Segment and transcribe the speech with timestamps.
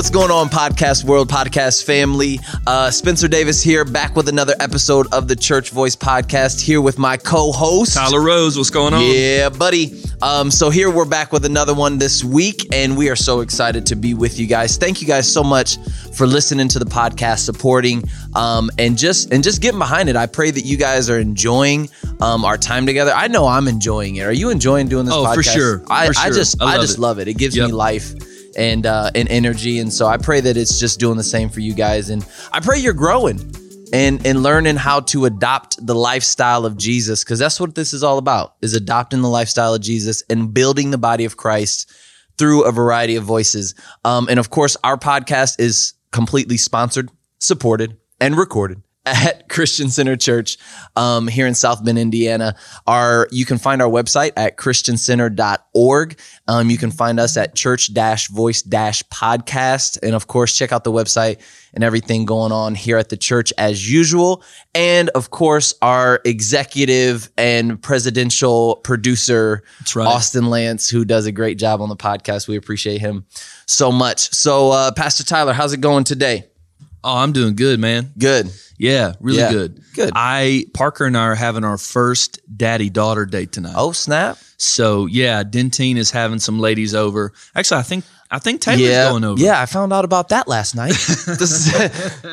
[0.00, 2.40] What's going on, podcast world, podcast family?
[2.66, 6.58] Uh, Spencer Davis here, back with another episode of the Church Voice podcast.
[6.58, 8.56] Here with my co-host Tyler Rose.
[8.56, 9.02] What's going on?
[9.04, 10.02] Yeah, buddy.
[10.22, 13.84] Um, so here we're back with another one this week, and we are so excited
[13.88, 14.78] to be with you guys.
[14.78, 15.76] Thank you guys so much
[16.14, 18.02] for listening to the podcast, supporting,
[18.34, 20.16] um, and just and just getting behind it.
[20.16, 21.90] I pray that you guys are enjoying
[22.20, 23.12] um, our time together.
[23.14, 24.22] I know I'm enjoying it.
[24.22, 25.12] Are you enjoying doing this?
[25.14, 25.34] Oh, podcast?
[25.34, 25.82] for sure.
[25.90, 27.00] I, For I just I I, just it.
[27.02, 27.28] love it.
[27.28, 27.66] It gives Yep.
[27.66, 28.14] me life
[28.56, 31.60] and uh, and energy, and so I pray that it's just doing the same for
[31.60, 33.38] you guys, and I pray you're growing
[33.92, 38.02] and and learning how to adopt the lifestyle of Jesus because that's what this is
[38.02, 41.90] all about is adopting the lifestyle of Jesus and building the body of Christ
[42.38, 43.74] through a variety of voices.
[44.04, 50.16] Um, and of course, our podcast is completely sponsored, supported, and recorded at Christian Center
[50.16, 50.58] Church
[50.96, 52.56] um, here in South Bend, Indiana.
[52.86, 56.18] Our you can find our website at christiancenter.org.
[56.48, 59.98] Um, you can find us at church voice podcast.
[60.02, 61.40] And of course, check out the website
[61.72, 64.42] and everything going on here at the church as usual.
[64.74, 69.62] And of course, our executive and presidential producer,
[69.94, 70.06] right.
[70.06, 72.48] Austin Lance, who does a great job on the podcast.
[72.48, 73.26] We appreciate him
[73.66, 74.32] so much.
[74.34, 76.44] So, uh, Pastor Tyler, how's it going today?
[77.02, 78.12] Oh, I'm doing good, man.
[78.18, 78.50] Good.
[78.80, 79.52] Yeah, really Yeah.
[79.52, 79.82] good.
[79.94, 80.12] Good.
[80.14, 83.74] I Parker and I are having our first daddy daughter date tonight.
[83.76, 84.38] Oh, snap.
[84.56, 87.32] so yeah, Dentine is having some ladies over.
[87.54, 89.38] Actually, I think I think Taylor's yeah, going over.
[89.42, 90.92] Yeah, I found out about that last night.
[91.28, 91.72] is,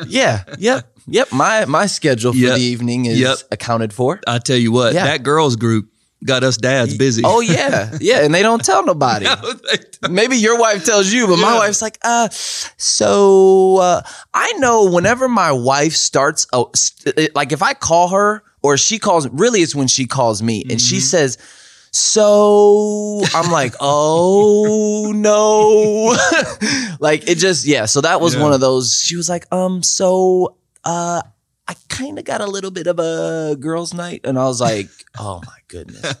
[0.06, 1.30] yeah, yep, yep.
[1.32, 2.54] My my schedule for Yep.
[2.56, 3.38] the evening is Yep.
[3.50, 4.20] accounted for.
[4.26, 5.04] I tell you what, Yeah.
[5.04, 5.90] that girls group
[6.24, 7.22] got us dads busy.
[7.24, 9.26] Oh yeah, yeah, and they don't tell nobody.
[10.10, 14.02] Maybe your wife tells you, but my wife's like, uh, so uh,
[14.34, 18.76] I know whenever my wife starts, oh, st- it- like if I call her or
[18.76, 21.38] she calls, really it's when she calls me and she says,
[21.90, 26.16] so I'm like, oh no.
[27.00, 27.86] like it just, yeah.
[27.86, 28.42] So that was Yeah.
[28.42, 31.22] one of those, she was like, um, so, uh,
[31.68, 34.88] I kind of got a little bit of a girls' night, and I was like,
[35.18, 36.16] "Oh my goodness!"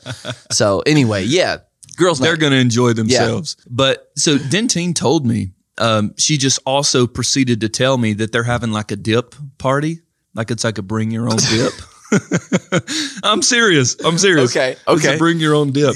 [0.50, 1.58] So anyway, yeah,
[1.96, 2.40] girls' They're night.
[2.40, 3.56] going to enjoy themselves.
[3.68, 8.42] But so Dentine told me, um, she just also proceeded to tell me that they're
[8.44, 10.00] having like a dip party.
[10.34, 11.72] Like it's like a bring your own dip.
[13.22, 13.96] I'm serious.
[14.04, 14.50] I'm serious.
[14.54, 15.16] Okay, It's a okay.
[15.18, 15.94] bring your own dip.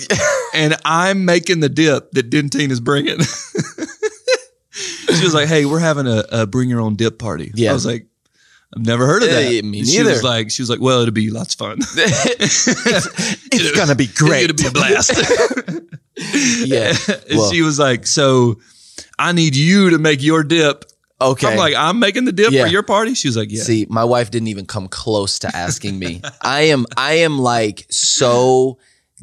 [0.54, 3.18] and I'm making the dip that Dentine is bringing.
[5.14, 7.50] she was like, hey, we're having a, a bring your own dip party.
[7.54, 7.70] Yeah.
[7.70, 8.06] I was like,
[8.74, 9.52] I've never heard of that.
[9.52, 10.10] yeah, me And She neither.
[10.10, 11.78] was like, she was like, well, it'll be lots of fun.
[11.80, 14.44] it's gonna be great.
[14.50, 15.12] It'll be a blast.
[16.66, 16.94] yeah.
[17.28, 18.60] And Well, she was like, "So,
[19.18, 20.84] I need you to make your dip."
[21.20, 21.46] okay.
[21.46, 22.64] I'm like, "I'm making the dip Yeah.
[22.64, 25.54] for your party." She was like, "Yeah." See, my wife didn't even come close to
[25.56, 26.20] asking me.
[26.42, 28.78] I am I am like so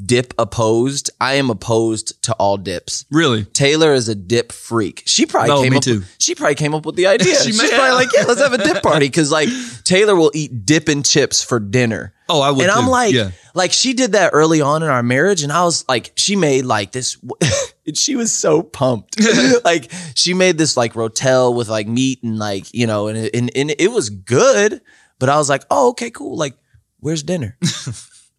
[0.05, 1.09] dip opposed.
[1.19, 3.05] I am opposed to all dips.
[3.11, 3.45] really?
[3.45, 5.03] Taylor is a dip freak.
[5.05, 5.83] She probably No, came me up.
[5.83, 6.03] too.
[6.17, 7.35] She probably came up with the idea.
[7.43, 9.49] She She's probably like, yeah, let's have a dip party because like
[9.83, 12.13] Taylor will eat dip and chips for dinner.
[12.29, 12.61] Oh, I would.
[12.61, 13.31] and I'm like, yeah.
[13.55, 16.63] like she did that early on in our marriage, and I was like, she made
[16.63, 17.17] like this,
[17.87, 19.19] and she was so pumped.
[19.65, 23.49] like she made this like rotel with like meat and like you know, and and,
[23.55, 24.81] and it was good.
[25.17, 26.37] But I was like, oh, okay, cool.
[26.37, 26.53] Like,
[26.99, 27.57] where's dinner?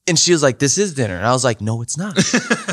[0.06, 2.18] And she was like, this is dinner, and I was like, no, it's not.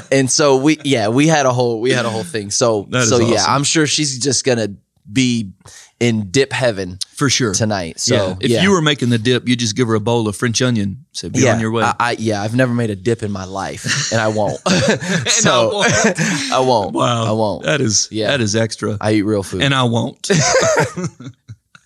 [0.12, 2.52] and so we, yeah, we had a whole, we had a whole thing.
[2.52, 3.46] So, so yeah.
[3.48, 4.70] I'm sure she's just gonna
[5.12, 5.54] be
[6.00, 7.54] in dip heaven for sure.
[7.54, 8.00] tonight.
[8.00, 8.36] So yeah.
[8.40, 8.64] If yeah.
[8.64, 11.06] you were making the dip, you just give her a bowl of French onion.
[11.14, 13.32] Say, "Be yeah, on your way." I, I yeah, I've never made a dip in
[13.32, 14.60] my life, and I won't.
[15.28, 16.20] so won't.
[16.52, 16.94] I won't.
[16.94, 17.64] wow, I won't.
[17.64, 18.28] That is Yeah.
[18.28, 19.62] that is extra, I eat real food.
[19.62, 20.30] and I won't.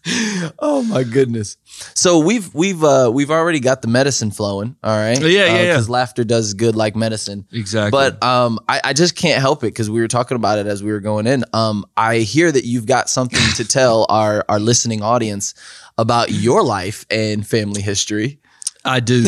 [0.59, 1.57] oh my goodness.
[1.93, 4.75] So we've we've uh we've already got the medicine flowing.
[4.83, 5.19] All right.
[5.21, 5.67] Yeah, yeah, yeah.
[5.73, 7.45] Because laughter does good like medicine.
[7.51, 7.91] exactly.
[7.91, 10.83] But um, I, I just can't help it because we were talking about it as
[10.83, 11.43] we were going in.
[11.53, 15.53] Um, I hear that you've got something to tell our our listening audience
[15.97, 18.39] about your life and family history.
[18.83, 19.25] I do.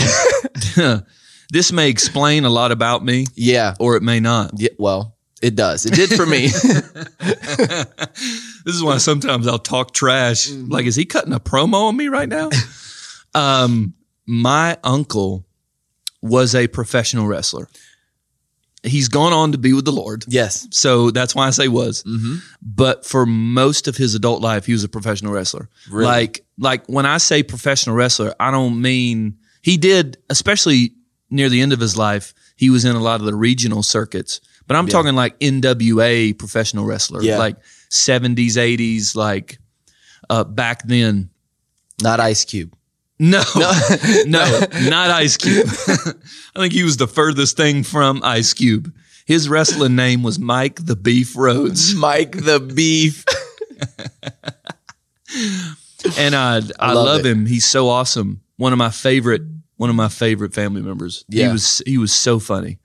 [1.52, 3.76] this may explain a lot about me, Yeah.
[3.80, 4.52] or it may not.
[4.56, 4.70] Yeah.
[4.80, 5.13] Well,
[5.44, 5.86] it does.
[5.86, 6.50] It did for me.
[8.66, 10.48] This is why sometimes I'll talk trash.
[10.48, 10.72] Mm-hmm.
[10.72, 12.50] Like, is he cutting a promo on me right now?
[13.36, 13.94] um,
[14.26, 15.46] my uncle
[16.22, 17.68] was a professional wrestler.
[18.82, 20.26] He's gone on to be with the Lord.
[20.28, 20.68] yes.
[20.72, 22.04] So that's why I say was.
[22.04, 22.36] Mm-hmm.
[22.62, 25.70] But for most of his adult life, he was a professional wrestler.
[25.90, 26.06] Really?
[26.06, 30.94] Like, like when I say professional wrestler, I don't mean he did, especially
[31.30, 34.40] near the end of his life, he was in a lot of the regional circuits.
[34.68, 34.92] But I'm Yeah.
[34.92, 37.38] talking like NWA professional wrestler, Yeah.
[37.38, 37.58] like
[37.90, 39.60] 70s, 80s, like
[40.30, 41.30] uh, back then.
[42.02, 42.76] Not Ice Cube.
[43.20, 43.44] No,
[44.26, 45.68] no, not Ice Cube.
[46.56, 48.92] I think he was the furthest thing from Ice Cube.
[49.26, 51.94] His wrestling name was Mike the Beef Rhodes.
[51.96, 53.24] Mike the Beef.
[56.18, 57.46] and I I, love love, him.
[57.46, 58.42] He's so awesome.
[58.58, 59.42] One of my favorite
[59.78, 61.26] one of my favorite family members.
[61.30, 61.48] Yeah.
[61.48, 62.80] He was he was so funny.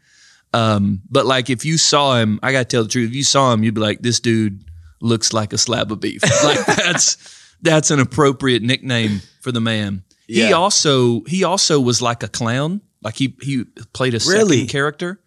[0.55, 3.11] Um, but like if you saw him, I gotta tell the truth.
[3.11, 4.65] If you saw him, you'd be like, this dude
[5.01, 6.23] looks like a slab of beef.
[6.45, 7.17] Like that's
[7.61, 10.05] that's an appropriate nickname for the man.
[10.27, 12.81] He also he also was like a clown.
[13.03, 14.57] Like he he played a Really?
[14.59, 15.21] second character,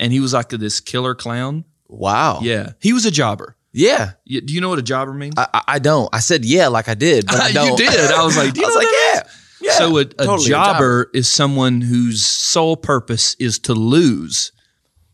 [0.00, 1.64] and he was like this killer clown.
[1.88, 2.40] Wow.
[2.42, 3.56] Yeah, he was a jobber.
[3.72, 4.12] Yeah.
[4.26, 5.34] Do you know what a jobber means?
[5.36, 6.08] I, I- don't.
[6.12, 7.78] I said yeah, like I did, but I don't.
[7.78, 8.10] you did.
[8.10, 9.22] I was like, do you I was know like, yeah.
[9.60, 9.72] Yeah.
[9.72, 14.52] so a, a Totally, jobber is someone whose sole purpose is to lose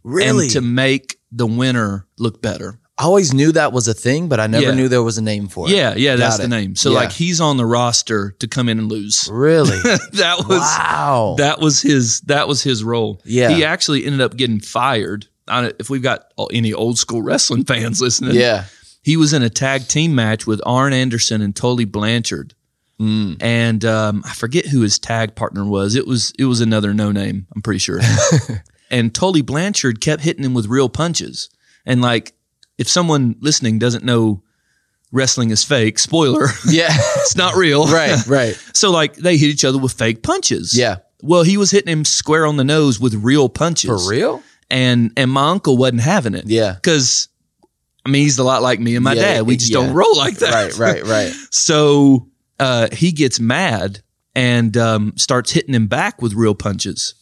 [0.05, 0.45] Really?
[0.45, 2.79] and to make the winner look better.
[2.97, 4.75] I always knew that was a thing, but I never Yeah.
[4.75, 5.75] knew there was a name for it.
[5.75, 6.77] Yeah, yeah, that's the name.
[6.77, 6.99] So Yeah.
[6.99, 9.29] like he's on the roster to come in and lose.
[9.33, 9.81] Really?
[10.13, 11.35] that was wow.
[11.39, 13.21] that was his that was his role.
[13.25, 13.51] Yeah.
[13.51, 15.27] He actually ended up getting fired.
[15.49, 18.67] If we've got any old school wrestling fans listening, yeah.
[19.03, 22.55] he was in a tag team match with Arn Anderson and Tully Blanchard.
[23.01, 23.43] Mm.
[23.43, 25.97] and um, I forget who his tag partner was.
[25.97, 27.49] It was it was another no name.
[27.57, 27.99] I'm pretty sure.
[28.91, 31.51] and Tully Blanchard kept hitting him with real punches.
[31.87, 32.33] And like,
[32.79, 34.43] if someone listening doesn't know
[35.13, 36.89] wrestling is fake, spoiler, Yeah.
[36.91, 37.87] it's not real.
[37.93, 38.27] right.
[38.27, 38.59] Right.
[38.75, 40.77] So like, they hit each other with fake punches.
[40.77, 40.97] Yeah.
[41.23, 43.89] Well, he was hitting him square on the nose with real punches.
[44.05, 44.43] For real?
[44.71, 46.47] And and my uncle wasn't having it.
[46.47, 46.75] Yeah.
[46.75, 47.29] Because.
[48.07, 49.47] I mean, he's a lot like me and my Yeah, dad.
[49.47, 49.79] We just yeah.
[49.81, 50.77] don't roll like that.
[50.77, 50.97] Right.
[50.97, 51.05] Right.
[51.05, 51.33] Right.
[51.51, 52.29] So
[52.61, 54.03] uh, he gets mad
[54.35, 57.15] and um, starts hitting him back with real punches,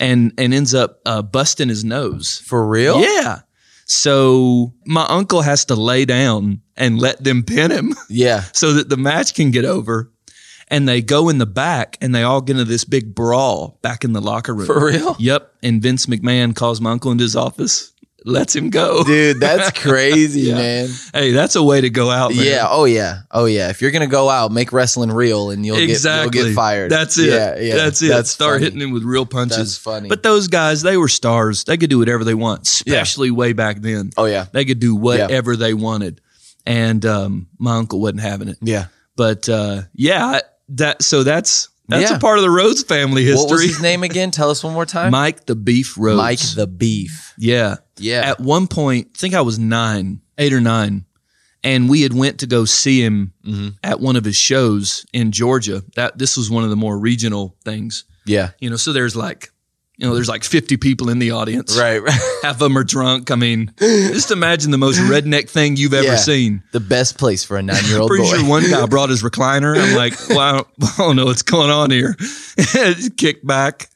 [0.00, 2.42] and and ends up uh, busting his nose.
[2.46, 3.00] For real?
[3.00, 3.40] Yeah.
[3.86, 8.44] So my uncle has to lay down and let them pin him Yeah.
[8.52, 10.10] so that the match can get over.
[10.68, 14.02] And they go in the back and they all get into this big brawl back
[14.02, 14.66] in the locker room.
[14.66, 15.14] For real?
[15.18, 15.52] Yep.
[15.62, 17.92] And Vince McMahon calls my uncle into his office,
[18.24, 19.04] lets him go.
[19.04, 20.54] Dude, that's crazy, Yeah.
[20.54, 20.88] man.
[21.12, 22.44] Hey, that's a way to go out, man.
[22.44, 22.66] Yeah.
[22.68, 23.20] Oh yeah.
[23.30, 23.70] Oh yeah.
[23.70, 26.30] If you're gonna go out, make wrestling real, and you'll exactly.
[26.30, 26.90] get you'll get fired.
[26.90, 27.28] That's it.
[27.28, 27.58] Yeah.
[27.58, 27.74] Yeah.
[27.76, 28.08] That's it.
[28.08, 28.64] That's Start funny.
[28.64, 29.56] hitting him with real punches.
[29.58, 30.08] That's funny.
[30.08, 31.64] But those guys, they were stars.
[31.64, 34.10] They could do whatever they want, especially way back then.
[34.16, 34.46] oh yeah.
[34.52, 36.20] They could do whatever they wanted.
[36.66, 38.56] And um, my uncle wasn't having it.
[38.62, 38.86] Yeah.
[39.16, 40.40] But uh, yeah,
[40.70, 42.16] that so that's that's Yeah.
[42.16, 43.42] a part of the Rhodes family history.
[43.44, 44.30] What was his name again?
[44.30, 45.10] Tell us one more time.
[45.10, 46.16] Mike the Beef Rhodes.
[46.16, 47.34] Mike the Beef.
[47.36, 47.76] yeah.
[47.98, 48.20] Yeah.
[48.22, 51.04] At one point, I think I was nine, eight or nine,
[51.62, 53.68] and we had went to go see him Mm-hmm.
[53.82, 55.82] at one of his shows in Georgia.
[55.96, 58.04] That this was one of the more regional things.
[58.26, 58.50] yeah.
[58.60, 59.50] You know, so there's like,
[59.96, 61.78] you know, there's like 50 people in the audience.
[61.78, 62.02] Right.
[62.02, 62.12] Right.
[62.42, 63.30] Half of them are drunk.
[63.30, 66.16] I mean, just imagine the most redneck thing you've ever Yeah.
[66.16, 66.62] seen.
[66.72, 68.16] the best place for a nine year old boy.
[68.16, 69.78] Pretty sure one guy brought his recliner.
[69.80, 72.16] I'm like, well, I don't, I don't know what's going on here.
[73.16, 73.88] Kick back.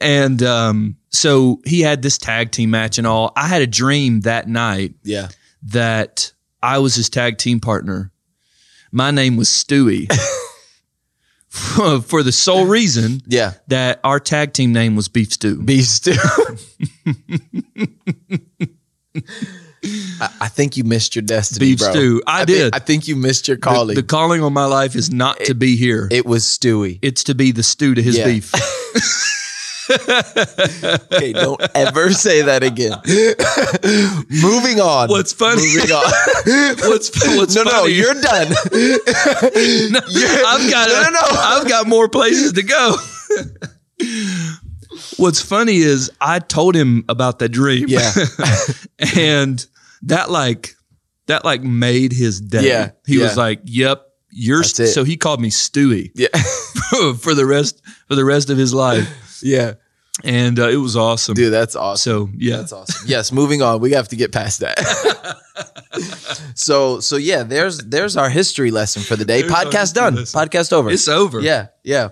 [0.00, 3.32] And um, so he had this tag team match and all.
[3.34, 5.28] I had a dream that night yeah.
[5.64, 6.32] that
[6.62, 8.10] I was his tag team partner.
[8.92, 10.06] My name was Stewie.
[12.06, 13.52] For the sole reason Yeah.
[13.68, 15.62] that our tag team name was Beef Stew.
[15.62, 16.14] Beef stew.
[20.20, 21.90] I, I think you missed your destiny, Beef bro.
[21.92, 22.22] stew.
[22.26, 22.74] I think- did.
[22.74, 23.94] I think you missed your calling.
[23.94, 26.08] The, calling on my life is not to be here.
[26.10, 26.98] it was Stewie.
[27.02, 28.24] it's to be the stew to his Yeah.
[28.26, 28.52] beef.
[31.14, 32.92] Okay, don't ever say that again.
[34.42, 35.08] Moving on.
[35.08, 35.62] What's funny?
[35.74, 36.12] Moving on.
[36.90, 37.92] What's what's no, no, funny?
[37.92, 38.48] you're done.
[39.92, 41.20] No, I've got No, no, no.
[41.32, 42.96] I've got more places to go.
[45.16, 47.86] What's funny is I told him about that dream.
[47.88, 48.10] Yeah.
[49.16, 49.64] and
[50.02, 50.74] that like
[51.26, 52.66] that like made his day.
[52.68, 56.28] Yeah, He was like, "Yep, you're." So he called me Stewie Yeah.
[57.18, 59.08] for the rest for the rest of his life,
[59.42, 59.74] Yeah.
[60.22, 61.34] and uh, it was awesome.
[61.34, 62.28] Dude, that's awesome.
[62.28, 63.08] So yeah, That's awesome.
[63.08, 63.80] Yes, moving on.
[63.80, 64.78] We have to get past that.
[66.54, 69.42] so so yeah, there's there's our history lesson for the day.
[69.42, 70.14] There's Podcast done.
[70.16, 70.40] lesson.
[70.40, 70.90] Podcast over.
[70.90, 71.40] it's over.
[71.40, 72.10] yeah, yeah.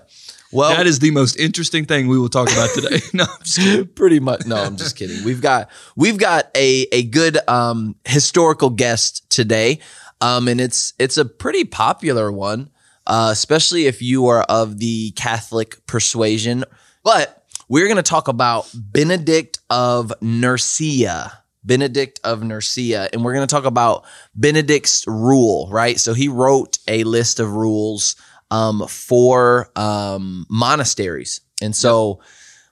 [0.51, 2.99] Well, That is the most interesting thing we will talk about today.
[3.13, 3.87] no, I'm just kidding.
[3.95, 4.45] pretty much.
[4.45, 5.23] No, I'm just kidding.
[5.23, 9.79] We've got we've got a a good um historical guest today,
[10.21, 12.69] um, and it's it's a pretty popular one,
[13.07, 16.65] uh, especially if you are of the Catholic persuasion.
[17.03, 21.39] But we're going to talk about Benedict of Nursia.
[21.65, 24.03] Benedict of Nursia, and we're going to talk about
[24.35, 25.97] Benedict's rule, right?
[25.97, 28.17] So he wrote a list of rules
[28.51, 32.19] um, for um, monasteries, and so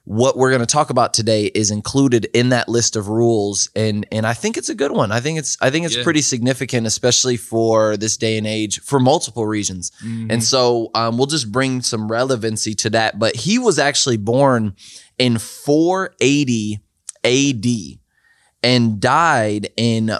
[0.04, 4.04] what we're going to talk about today is included in that list of rules and
[4.10, 5.12] and I think it's a good one.
[5.12, 6.02] I think it's I think it's Yeah.
[6.02, 9.92] pretty significant especially for this day and age for multiple reasons.
[10.02, 14.74] And so um, we'll just bring some relevancy to that, but he was actually born
[15.18, 16.80] in 480
[17.24, 17.98] AD
[18.64, 20.10] and died in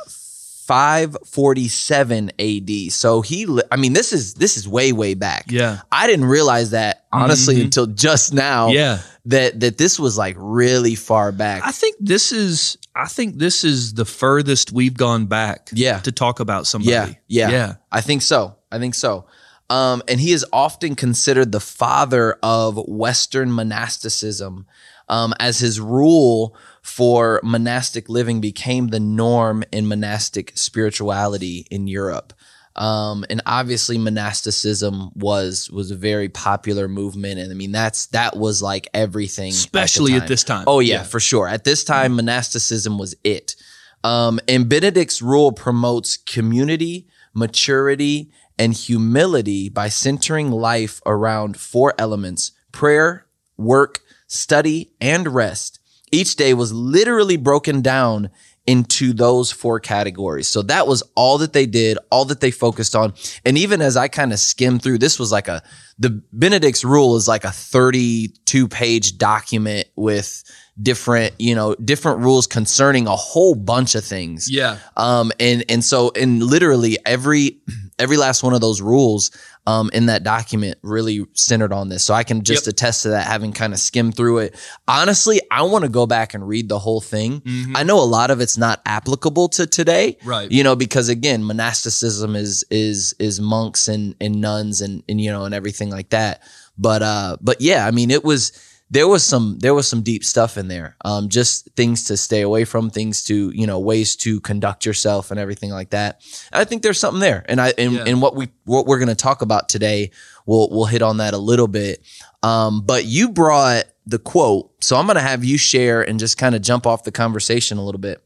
[0.67, 2.93] 547 AD.
[2.93, 5.47] So he, I mean, this is this is way way back.
[5.51, 5.81] Yeah.
[5.91, 7.65] I didn't realize that honestly Mhm.
[7.65, 8.69] until just now.
[8.69, 9.01] Yeah.
[9.27, 11.63] That that this was like really far back.
[11.65, 16.01] I think this is I think this is the furthest we've gone back Yeah.
[16.01, 16.91] to talk about somebody.
[16.93, 17.51] Yeah, yeah.
[17.51, 17.75] Yeah.
[17.91, 18.57] I think so.
[18.71, 19.27] I think so.
[19.71, 24.67] Um, and he is often considered the father of Western monasticism,
[25.09, 32.35] um, as his rule for monastic living became the norm in monastic spirituality in Europe.
[32.75, 38.37] Um, and obviously, monasticism was was a very popular movement, and I mean that's that
[38.37, 40.29] was like everything, at Especially at time.
[40.29, 40.65] this time.
[40.67, 41.03] Oh yeah, Yeah.
[41.05, 41.47] for sure.
[41.49, 43.57] At this time, monasticism was it.
[44.05, 52.53] Um, and Benedict's rule promotes community, maturity, and humility by centering life around four elements:
[52.73, 53.27] prayer,
[53.59, 55.79] work, study, and rest.
[56.11, 58.31] Each day was literally broken down
[58.67, 60.47] into those four categories.
[60.47, 63.15] So that was all that they did, all that they focused on.
[63.45, 65.63] And even as I kind of skimmed through, this was like a
[65.99, 70.43] the Benedict's rule is like a 32 page document with
[70.81, 74.51] different, you know, different rules concerning a whole bunch of things.
[74.51, 74.79] Yeah.
[74.97, 77.59] Um, and and so and literally every
[78.03, 79.31] every last one of those rules
[79.67, 82.03] um, in that document really centered on this.
[82.05, 82.73] So I can just Yep.
[82.73, 84.55] attest to that, having kind of skimmed through it.
[84.89, 87.41] Honestly, I want to go back and read the whole thing.
[87.43, 87.73] Mhm.
[87.77, 90.51] I know a lot of it's not applicable to today, Right.
[90.51, 95.31] you know, because again, monasticism is is is monks and and nuns and and you
[95.31, 96.43] know and everything like that.
[96.77, 98.51] But uh, but yeah, I mean, it was
[98.93, 100.97] there was some there was some deep stuff in there.
[101.03, 105.31] Um, just things to stay away from, things to you know, ways to conduct yourself
[105.31, 106.21] and everything like that.
[106.53, 108.05] And I think there's something there, and I and, Yeah.
[108.07, 110.11] and what we what we're gonna talk about today,
[110.45, 112.05] we'll we'll hit on that a little bit.
[112.43, 116.55] Um, but you brought the quote, so I'm gonna have you share and just kind
[116.55, 118.23] of jump off the conversation a little bit.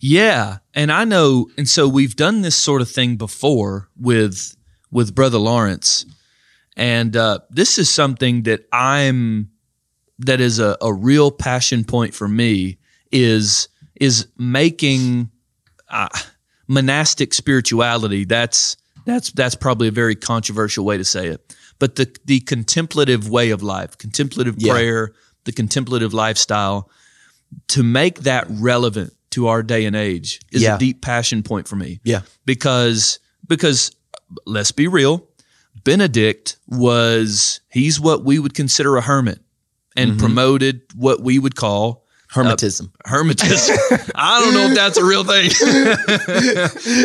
[0.00, 4.54] Yeah, and I know, and so we've done this sort of thing before with
[4.92, 6.06] with Brother Lawrence,
[6.76, 9.50] and uh, this is something that I'm
[10.18, 12.78] that is a, a real passion point for me
[13.12, 13.68] is
[14.00, 15.30] is making
[15.88, 16.08] uh,
[16.68, 18.24] monastic spirituality.
[18.24, 23.28] That's that's that's probably a very controversial way to say it, but the the contemplative
[23.28, 24.72] way of life, contemplative Yeah.
[24.72, 25.12] prayer,
[25.44, 26.90] the contemplative lifestyle,
[27.68, 30.76] to make that relevant to our day and age is Yeah.
[30.76, 32.22] a deep passion point for me Yeah.
[32.46, 33.92] because because
[34.46, 35.28] let's be real
[35.84, 39.40] benedict was he's what we would consider a hermit
[39.96, 40.18] and Mhm.
[40.18, 42.90] promoted what we would call Hermetism.
[43.06, 45.48] hermitism i don't know if that's a real thing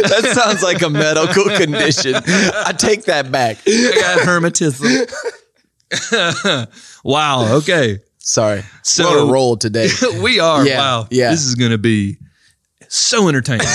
[0.10, 2.16] that sounds like a medical condition.
[2.16, 3.58] I take that back.
[3.68, 5.08] i got hermitism
[7.04, 8.64] wow okay Sorry.
[8.84, 9.90] So- on a roll today.
[10.22, 11.32] we are Yeah, wow yeah.
[11.32, 12.18] this is gonna be
[12.88, 13.68] so entertaining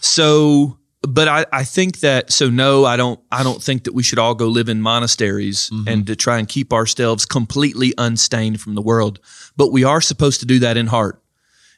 [0.00, 4.02] so but I, I think that so no i don't i don't think that we
[4.02, 5.84] should all go live in monasteries Mhm.
[5.92, 9.18] and to try and keep ourselves completely unstained from the world
[9.56, 11.22] but we are supposed to do that in heart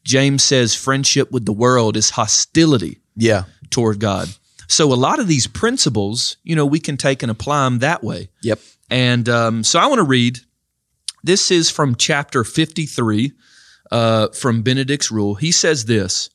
[0.04, 3.44] james says friendship with the world is hostility Yeah.
[3.70, 4.28] toward god
[4.68, 8.02] so a lot of these principles you know we can take and apply them that
[8.02, 8.58] way Yep.
[8.90, 10.40] and um, so I want to read.
[11.24, 13.32] This is from chapter 53
[13.92, 15.36] uh, from Benedict's Rule.
[15.36, 16.30] He says this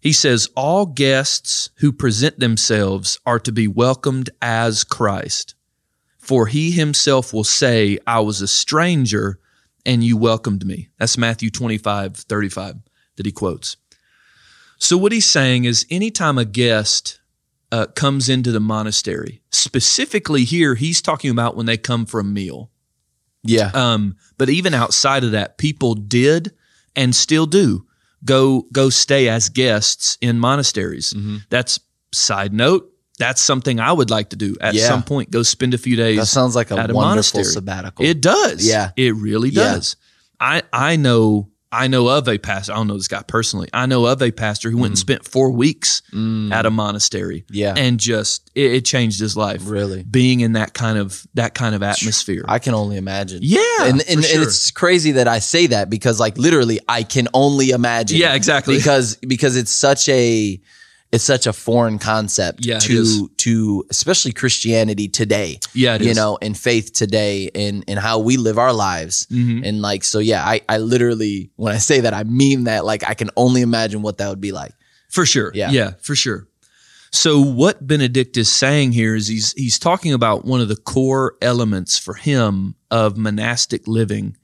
[0.00, 5.54] He says, All guests who present themselves are to be welcomed as Christ.
[6.18, 9.38] For he himself will say, I was a stranger
[9.84, 10.88] and you welcomed me.
[10.98, 12.76] That's Matthew 25, 35
[13.16, 13.76] that he quotes.
[14.78, 17.20] So, what he's saying is, anytime a guest
[17.72, 22.24] uh, comes into the monastery, specifically here, he's talking about when they come for a
[22.24, 22.70] meal.
[23.42, 23.70] Yeah.
[23.72, 26.52] Um, but even outside of that, people did
[26.94, 27.85] and still do
[28.26, 31.14] go go stay as guests in monasteries.
[31.14, 31.42] Mhm.
[31.48, 31.80] That's
[32.12, 32.90] side note.
[33.18, 34.88] That's something I would like to do at Yeah.
[34.88, 35.30] some point.
[35.30, 36.18] Go spend a few days.
[36.18, 37.44] That sounds like a at a wonderful monastery.
[37.44, 38.04] sabbatical.
[38.04, 38.66] It does.
[38.66, 38.90] Yeah.
[38.96, 39.72] It really Yeah.
[39.74, 39.96] does.
[40.38, 42.72] I I know I know of a pastor.
[42.72, 43.68] I don't know this guy personally.
[43.72, 47.44] I know of a pastor who went and spent four weeks Mm, at a monastery
[47.50, 47.74] yeah.
[47.76, 49.62] and just it, it changed his life.
[49.64, 50.02] really.
[50.04, 52.44] Being in that kind of that kind of atmosphere.
[52.48, 53.40] I can only imagine.
[53.42, 54.34] yeah, and, and, sure.
[54.36, 58.18] and it's crazy that I say that because like literally I can only imagine.
[58.18, 58.76] Yeah, exactly.
[58.76, 60.60] Because because it's such a
[61.12, 65.60] it's such a foreign concept Yeah, to to especially Christianity today.
[65.74, 66.16] yeah, it you is.
[66.16, 69.26] know, and faith today and and how we live our lives.
[69.30, 69.66] Mhm.
[69.66, 73.08] And like so yeah, I I literally when I say that I mean that like
[73.08, 74.72] I can only imagine what that would be like.
[75.08, 75.52] For sure.
[75.54, 75.70] Yeah.
[75.70, 76.48] Yeah, for sure.
[77.12, 81.36] So what Benedict is saying here is he's he's talking about one of the core
[81.40, 84.36] elements for him of monastic living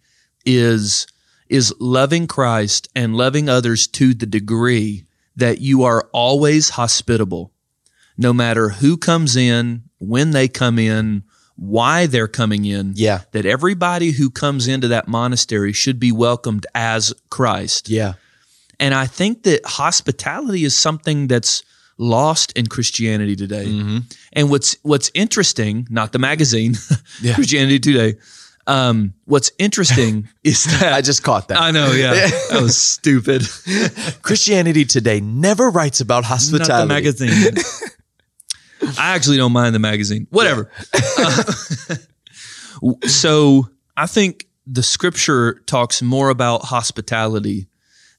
[0.47, 1.07] is
[1.49, 5.04] is loving Christ and loving others to the degree
[5.36, 7.52] that you are always hospitable,
[8.16, 11.22] no matter who comes in, when they come in,
[11.56, 12.92] why they're coming in.
[12.96, 13.20] Yeah.
[13.32, 17.88] That everybody who comes into that monastery should be welcomed as Christ.
[17.88, 18.14] Yeah.
[18.80, 21.62] And I think that hospitality is something that's
[21.98, 23.66] lost in Christianity today.
[23.66, 23.98] Mm-hmm.
[24.32, 26.74] And what's what's interesting, not the magazine,
[27.22, 27.34] Yeah.
[27.34, 28.18] Christianity Today.
[28.66, 31.61] Um, what's interesting is that I just caught that.
[31.61, 32.12] I know, yeah,
[32.50, 33.42] that was stupid.
[34.23, 36.73] Christianity Today never writes about hospitality.
[36.73, 37.54] Not the magazine.
[38.99, 40.26] I actually don't mind the magazine.
[40.31, 40.71] Whatever.
[40.92, 41.52] Uh,
[43.07, 47.69] so I think the scripture talks more about hospitality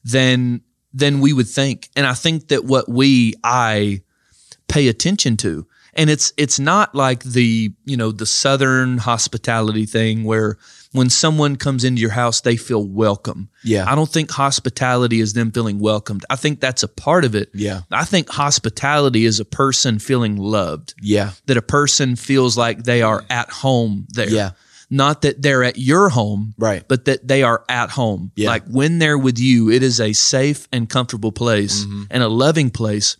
[0.04, 4.02] than than we would think, and I think that what we I
[4.68, 10.24] pay attention to, and it's it's not like the you know the southern hospitality thing
[10.24, 10.58] where
[10.92, 13.48] when someone comes into your house they feel welcome.
[13.64, 13.90] Yeah.
[13.90, 16.24] I don't think hospitality is them feeling welcomed.
[16.30, 17.50] I think that's a part of it.
[17.52, 17.80] Yeah.
[17.90, 21.32] I think hospitality is a person feeling loved, Yeah.
[21.46, 24.28] that a person feels like they are at home there.
[24.30, 24.50] Yeah.
[24.90, 26.86] Not that they're at your home, Right.
[26.86, 28.30] but that they are at home.
[28.36, 28.50] Yeah.
[28.50, 32.02] Like when they're with you, it is a safe and comfortable place Mm-hmm.
[32.10, 33.16] and a loving place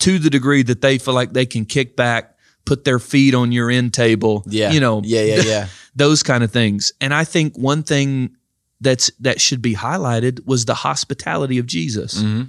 [0.00, 3.52] to the degree that they feel like they can kick back, put their feet on
[3.52, 4.44] your end table.
[4.46, 4.70] Yeah.
[4.70, 5.22] You know, Yeah.
[5.22, 5.42] Yeah.
[5.42, 5.68] Yeah.
[5.96, 6.92] those kind of things.
[7.00, 8.36] And I think one thing
[8.80, 12.22] that's that should be highlighted was the hospitality of Jesus.
[12.22, 12.44] Mm-hmm.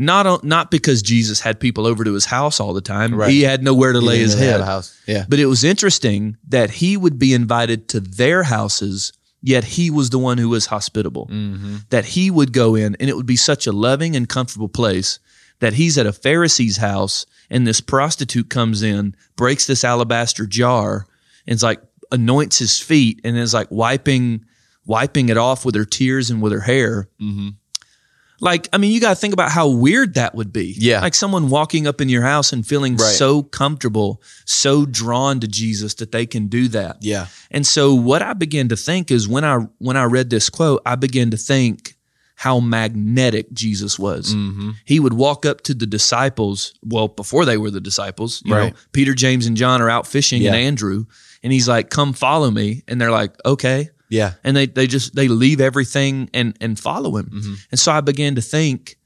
[0.00, 3.12] Not not because Jesus had people over to his house all the time.
[3.16, 3.30] Right.
[3.30, 4.60] He had nowhere to lay his head.
[4.60, 4.96] house.
[5.08, 5.24] Yeah.
[5.28, 10.10] But it was interesting that he would be invited to their houses, yet he was
[10.10, 11.26] the one who was hospitable.
[11.26, 11.76] Mm-hmm.
[11.90, 15.18] That he would go in and it would be such a loving and comfortable place
[15.60, 21.06] that he's at a Pharisee's house and this prostitute comes in, breaks this alabaster jar,
[21.46, 21.80] and it's like
[22.12, 24.44] anoints his feet and is like wiping
[24.86, 27.08] wiping it off with her tears and with her hair.
[27.20, 27.50] Mm-hmm.
[28.40, 30.74] Like, I mean, you got to think about how weird that would be.
[30.78, 31.00] Yeah.
[31.00, 33.00] Like someone walking up in your house and feeling Right.
[33.02, 36.98] so comfortable, so drawn to Jesus that they can do that.
[37.00, 37.26] Yeah.
[37.50, 40.80] And so what I began to think is when I when I read this quote,
[40.86, 41.96] I began to think
[42.40, 44.32] how magnetic Jesus was.
[44.32, 44.70] Mm-hmm.
[44.84, 48.72] He would walk up to the disciples, well, before they were the disciples, you Right.
[48.72, 50.52] know, Peter, James, and John are out fishing Yeah.
[50.54, 51.06] and Andrew,
[51.42, 52.84] and he's like, Come follow me.
[52.86, 54.34] And they're like, Okay Yeah.
[54.44, 57.26] and they they just they leave everything and and follow him.
[57.26, 57.54] Mm-hmm.
[57.72, 58.96] And so I began to think,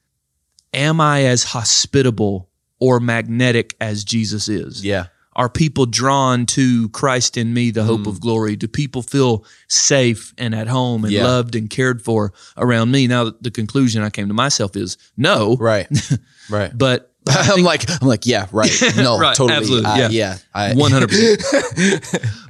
[0.75, 4.85] am I as hospitable or magnetic as Jesus is?
[4.85, 5.07] Yeah.
[5.35, 7.87] Are people drawn to Christ in me, the Mm.
[7.87, 8.55] hope of glory?
[8.57, 11.25] Do people feel safe and at home and Yeah.
[11.25, 13.07] loved and cared for around me?
[13.07, 15.57] Now the conclusion I came to myself is no.
[15.59, 15.87] Right.
[16.51, 16.77] Right.
[16.77, 18.71] But I'm like, I'm like, yeah, right.
[18.97, 19.57] No, Right, totally.
[19.57, 20.37] absolutely, I- yeah.
[20.55, 20.75] yeah.
[20.75, 21.41] One hundred percent.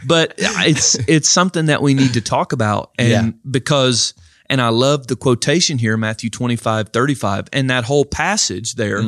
[0.07, 3.31] But it's it's something that we need to talk about, and Yeah.
[3.51, 4.14] because
[4.49, 7.47] and I love the quotation here, Matthew 25, 35.
[7.53, 9.03] and that whole passage there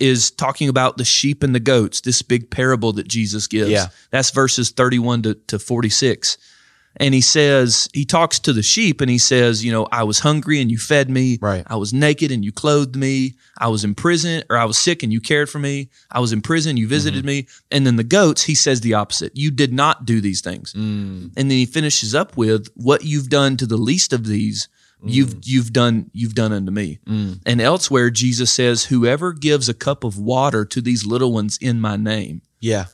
[0.00, 0.36] is Mm-hmm.
[0.36, 2.00] talking about the sheep and the goats.
[2.00, 3.70] This big parable that Jesus gives.
[3.70, 3.88] Yeah.
[4.10, 6.38] that's verses thirty one to, to forty six.
[6.96, 10.18] And he says, he talks to the sheep and he says, you know, I was
[10.18, 11.38] hungry and you fed me.
[11.40, 11.62] Right.
[11.68, 13.34] I was naked and you clothed me.
[13.58, 15.88] I was in prison or I was sick and you cared for me.
[16.10, 17.46] I was in prison, you visited me.
[17.70, 19.36] And then the goats, he says the opposite.
[19.36, 20.72] You did not do these things.
[20.72, 21.26] Mm.
[21.36, 24.68] And then he finishes up with what you've done to the least of these,
[25.04, 26.98] you've you've done you've done unto me.
[27.06, 27.40] Mm.
[27.46, 31.80] And elsewhere Jesus says, Whoever gives a cup of water to these little ones in
[31.80, 32.42] my name.
[32.60, 32.86] Yeah.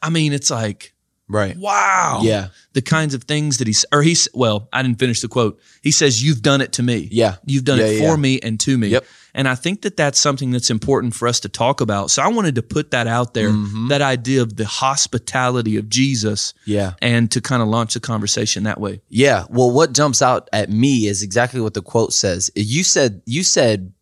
[0.00, 0.94] I mean, it's like,
[1.28, 1.56] Right.
[1.56, 2.20] wow.
[2.22, 2.48] Yeah.
[2.74, 5.60] The kinds of things that he's or he's well, I didn't finish the quote.
[5.82, 7.08] He says, You've done it to me.
[7.10, 7.36] Yeah.
[7.46, 8.16] You've done Yeah, it yeah, for yeah.
[8.16, 8.88] me and to me.
[8.88, 9.04] Yep.
[9.34, 12.10] And I think that that's something that's important for us to talk about.
[12.10, 13.88] So I wanted to put that out there, Mm-hmm.
[13.88, 16.92] that idea of the hospitality of Jesus, Yeah.
[17.00, 19.00] and to kind of launch the conversation that way.
[19.08, 19.44] Yeah.
[19.48, 22.50] Well, what jumps out at me is exactly what the quote says.
[22.54, 23.92] You said, you said,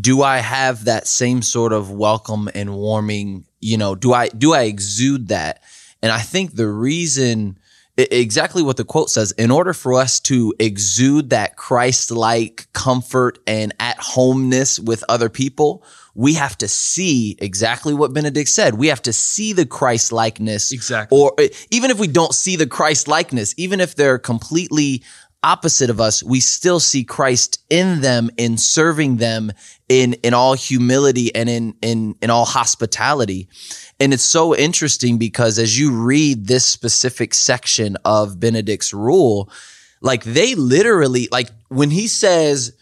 [0.00, 4.52] do I have that same sort of welcome and warming, you know, do I, do
[4.54, 5.62] I exude that?
[6.00, 7.58] And I think the reason,
[7.96, 13.38] exactly what the quote says, in order for us to exude that Christ like comfort
[13.46, 18.74] and at homeness with other people, we have to see exactly what Benedict said.
[18.74, 21.18] We have to see the Christ likeness Exactly.
[21.18, 21.34] or
[21.70, 25.02] even if we don't see the Christ likeness, even if they're completely
[25.42, 29.52] opposite of us, we still see Christ in them, in serving them,
[29.88, 33.48] in in all humility and in in in all hospitality.
[34.00, 39.50] And it's so interesting because as you read this specific section of Benedict's rule,
[40.00, 42.72] like they literally like when he says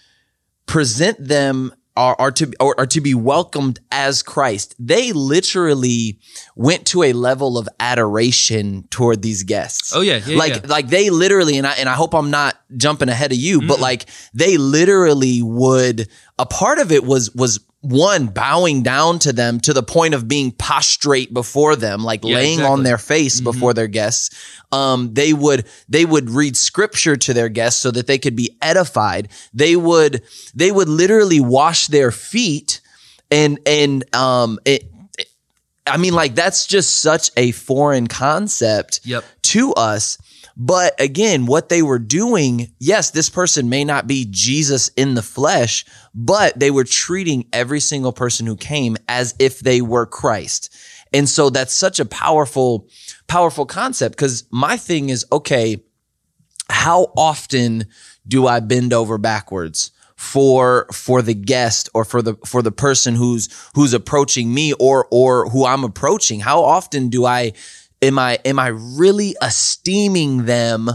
[0.67, 4.77] present them are, are to or, are to be welcomed as Christ.
[4.79, 6.21] They literally
[6.55, 9.93] went to a level of adoration toward these guests.
[9.95, 10.61] Oh, yeah, yeah, like yeah.
[10.69, 13.81] like they literally and I and I hope I'm not jumping ahead of you, but
[13.81, 16.09] like they literally would.
[16.39, 17.59] A part of it was was
[17.91, 22.35] one bowing down to them to the point of being prostrate before them like Yeah,
[22.37, 22.73] laying exactly.
[22.73, 24.31] on their face before their guests
[24.73, 28.57] um, they would they would read scripture to their guests so that they could be
[28.63, 30.23] edified they would
[30.55, 32.81] they would literally wash their feet
[33.31, 34.85] and and um it,
[35.19, 35.29] it-
[35.87, 39.25] i mean like that's just such a foreign concept Yep.
[39.43, 40.19] to us.
[40.57, 45.23] But again, what they were doing, yes, this person may not be Jesus in the
[45.23, 50.75] flesh, but they were treating every single person who came as if they were Christ.
[51.13, 52.89] And so that's such a powerful,
[53.29, 55.83] powerful concept because my thing is, okay,
[56.69, 57.87] how often
[58.27, 63.15] do I bend over backwards for for the guest or for the for the person
[63.15, 66.41] who's who's approaching me or or who I'm approaching?
[66.41, 67.53] How often do I
[68.03, 70.91] am I am I really esteeming them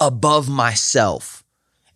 [0.00, 1.44] above myself?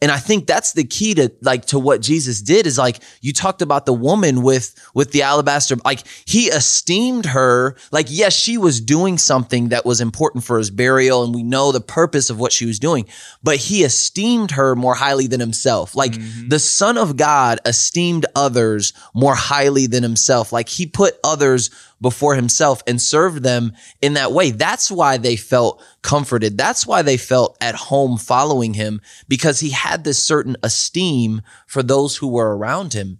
[0.02, 3.32] And I think that's the key to like to what Jesus did is like you
[3.32, 8.56] talked about the woman with with the alabaster like he esteemed her like yes she
[8.56, 12.40] was doing something that was important for his burial and we know the purpose of
[12.40, 13.06] what she was doing
[13.42, 15.94] but he esteemed her more highly than himself.
[15.94, 16.48] Like mm-hmm.
[16.48, 20.52] the son of God esteemed others more highly than himself.
[20.52, 21.70] Like he put others
[22.00, 24.50] before himself and served them in that way.
[24.50, 26.56] That's why they felt comforted.
[26.56, 31.82] That's why they felt at home following him because he had this certain esteem for
[31.82, 33.18] those who were around him.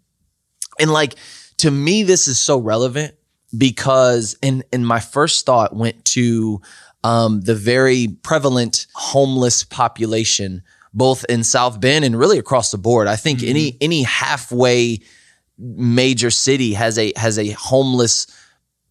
[0.78, 1.14] And like
[1.58, 3.14] to me, this is so relevant
[3.56, 6.60] because in in my first thought went to
[7.04, 10.62] um, the very prevalent homeless population,
[10.94, 13.08] both in South Bend and really across the board.
[13.08, 15.00] I think any any halfway
[15.58, 18.26] major city has a has a homeless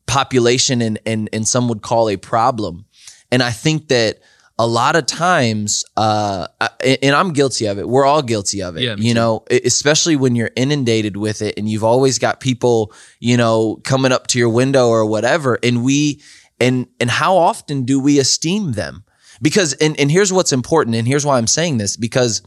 [0.10, 2.86] population and and and some would call a problem.
[3.32, 4.20] And I think that
[4.58, 6.48] a lot of times, uh,
[6.84, 7.88] and I'm guilty of it.
[7.88, 8.82] We're all guilty of it.
[8.82, 9.14] Yeah, you too.
[9.14, 14.12] know, especially when you're inundated with it, and you've always got people, you know, coming
[14.12, 15.60] up to your window or whatever.
[15.64, 16.22] And we,
[16.60, 19.06] and and how often do we esteem them?
[19.42, 22.42] Because and and here's what's important, and here's why I'm saying this because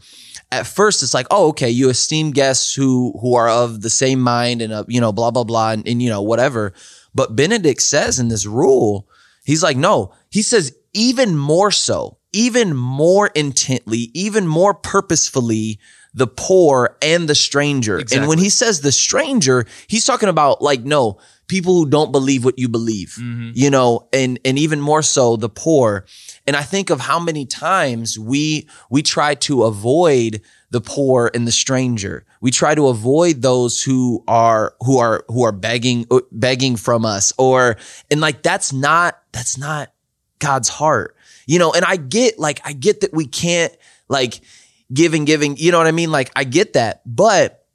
[0.51, 4.19] at first it's like, oh, okay, you esteem guests who who are of the same
[4.19, 6.73] mind and uh, you know, blah blah blah, and, and you know whatever.
[7.13, 9.07] But Benedict says in this rule,
[9.45, 15.79] he's like, no, he says even more so, even more intently, even more purposefully,
[16.13, 17.99] the poor and the stranger.
[18.13, 22.45] And when he says the stranger, he's talking about like no people who don't believe
[22.45, 23.51] what you believe, mm-hmm.
[23.53, 26.05] you know, and and even more so the poor.
[26.45, 31.47] And I think of how many times we we try to avoid the poor and
[31.47, 32.25] the stranger.
[32.43, 37.05] We try to avoid those who are who are who are begging uh, begging from
[37.05, 37.77] us or
[38.11, 39.93] and like that's not that's not
[40.39, 41.15] God's heart.
[41.45, 43.73] You know, and I get like I get that we can't
[44.09, 44.41] like
[44.91, 46.11] giving giving, you know what I mean?
[46.11, 47.01] Like I get that.
[47.05, 47.65] But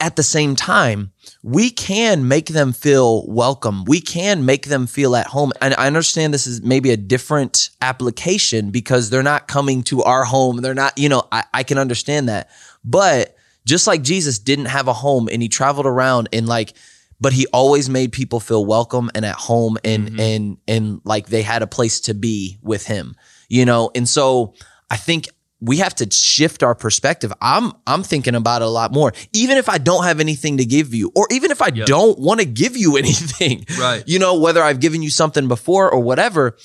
[0.00, 1.12] at the same time,
[1.44, 3.84] we can make them feel welcome.
[3.84, 5.52] We can make them feel at home.
[5.60, 10.24] And I understand this is maybe a different application because they're not coming to our
[10.24, 10.62] home.
[10.62, 12.50] They're not, you know, I, I can understand that.
[12.84, 13.33] But
[13.66, 16.74] just like Jesus didn't have a home and he traveled around and like,
[17.20, 20.20] but he always made people feel welcome and at home and mm-hmm.
[20.20, 23.14] and and like they had a place to be with him,
[23.48, 23.90] you know.
[23.94, 24.54] And so
[24.90, 25.28] I think
[25.60, 27.32] we have to shift our perspective.
[27.40, 29.12] I'm I'm thinking about it a lot more.
[29.32, 32.40] Even if I don't have anything to give you, or even if I don't want
[32.40, 34.04] to give you anything, Right.
[34.06, 36.56] You know, whether I've given you something before or whatever,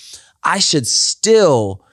[0.44, 1.86] I should still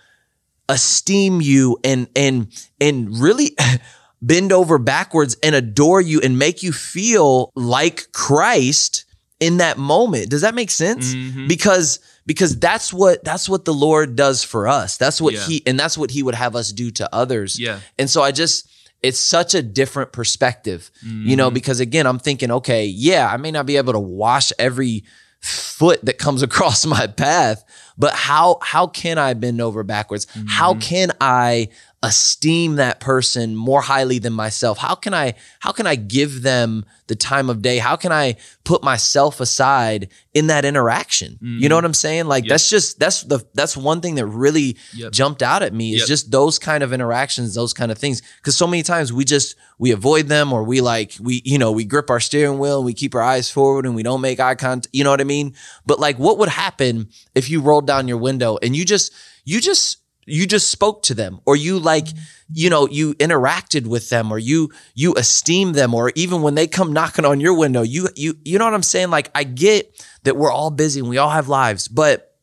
[0.68, 2.48] esteem you and and
[2.80, 3.56] and really
[4.26, 9.04] bend over backwards and adore you and make you feel like Christ
[9.38, 10.30] in that moment.
[10.30, 11.14] Does that make sense?
[11.14, 11.46] Mm-hmm.
[11.46, 14.96] Because because that's what that's what the Lord does for us.
[14.96, 15.46] That's what Yeah.
[15.46, 17.58] he and that's what he would have us do to others.
[17.60, 17.80] Yeah.
[17.98, 18.68] And so I just
[19.02, 20.90] it's such a different perspective.
[21.02, 21.36] You Mm-hmm.
[21.36, 25.04] know, because again, I'm thinking, okay, yeah, I may not be able to wash every
[25.40, 27.62] foot that comes across my path,
[27.98, 30.26] but how how can I bend over backwards?
[30.48, 30.80] How Mm-hmm.
[30.80, 31.68] can I
[32.06, 34.78] esteem that person more highly than myself?
[34.78, 37.78] How can I how can I give them the time of day?
[37.78, 41.36] How can I put myself aside in that interaction?
[41.40, 41.74] You know mm-hmm.
[41.74, 42.26] what I'm saying?
[42.26, 45.12] Like that's just that's the that's one thing that really Yep.
[45.12, 46.08] jumped out at me is Yep.
[46.08, 48.22] just those kind of interactions, those kind of things.
[48.42, 51.72] Cause so many times we just we avoid them or we like we you know
[51.72, 54.38] we grip our steering wheel and we keep our eyes forward and we don't make
[54.38, 54.94] eye contact.
[54.94, 55.54] You know what I mean?
[55.84, 59.12] But like, what would happen if you rolled down your window and you just
[59.44, 62.08] you just you just spoke to them or you like
[62.52, 66.66] you know you interacted with them or you you esteem them or even when they
[66.66, 70.04] come knocking on your window you you you know what i'm saying like i get
[70.24, 72.34] that we're all busy and we all have lives but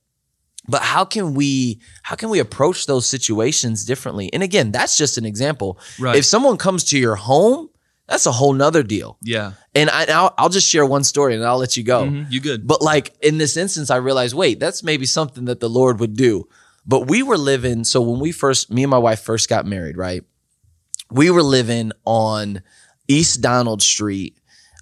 [0.67, 5.17] but how can we how can we approach those situations differently and again that's just
[5.17, 6.15] an example Right.
[6.15, 7.69] if someone comes to your home
[8.06, 9.17] that's a whole nother deal.
[9.22, 9.54] Yeah.
[9.74, 12.04] And I, I'll, I'll just share one story and I'll let you go.
[12.04, 12.28] Mhm.
[12.30, 12.67] You good.
[12.67, 16.13] But like in this instance, I realized, wait, that's maybe something that the Lord would
[16.17, 16.46] do.
[16.86, 19.98] But we were living, so when we first, me and my wife first got married,
[19.98, 20.24] right?
[21.10, 22.62] We were living on
[23.08, 24.38] East Donald Street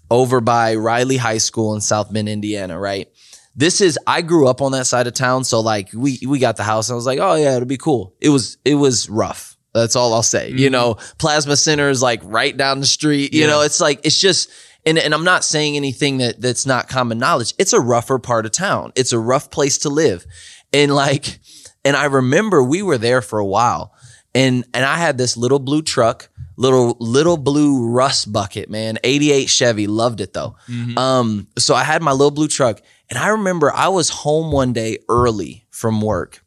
[0.09, 3.09] over by Riley High School in South Bend, Indiana, right?
[3.55, 6.57] This is I grew up on that side of town, so like we we got
[6.57, 6.89] the house.
[6.89, 8.15] And I was like, oh yeah, it'll be cool.
[8.21, 9.57] It was it was rough.
[9.73, 10.49] That's all I'll say.
[10.49, 10.71] You mm-hmm.
[10.71, 13.33] know, Plasma Center is like right down the street.
[13.33, 13.47] You Yeah.
[13.47, 14.49] know, it's like it's just
[14.85, 17.53] and and I'm not saying anything that that's not common knowledge.
[17.57, 18.93] It's a rougher part of town.
[18.95, 20.25] It's a rough place to live.
[20.73, 21.39] And like
[21.83, 23.93] and I remember we were there for a while.
[24.33, 28.97] And and I had this little blue truck, little little blue rust bucket, man.
[29.03, 30.55] 88 Chevy, loved it though.
[30.97, 34.71] Um so I had my little blue truck and I remember I was home one
[34.73, 36.43] day early from work.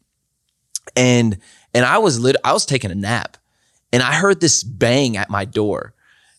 [0.95, 1.37] And
[1.73, 3.37] and I was lit I was taking a nap
[3.93, 5.93] and I heard this bang at my door.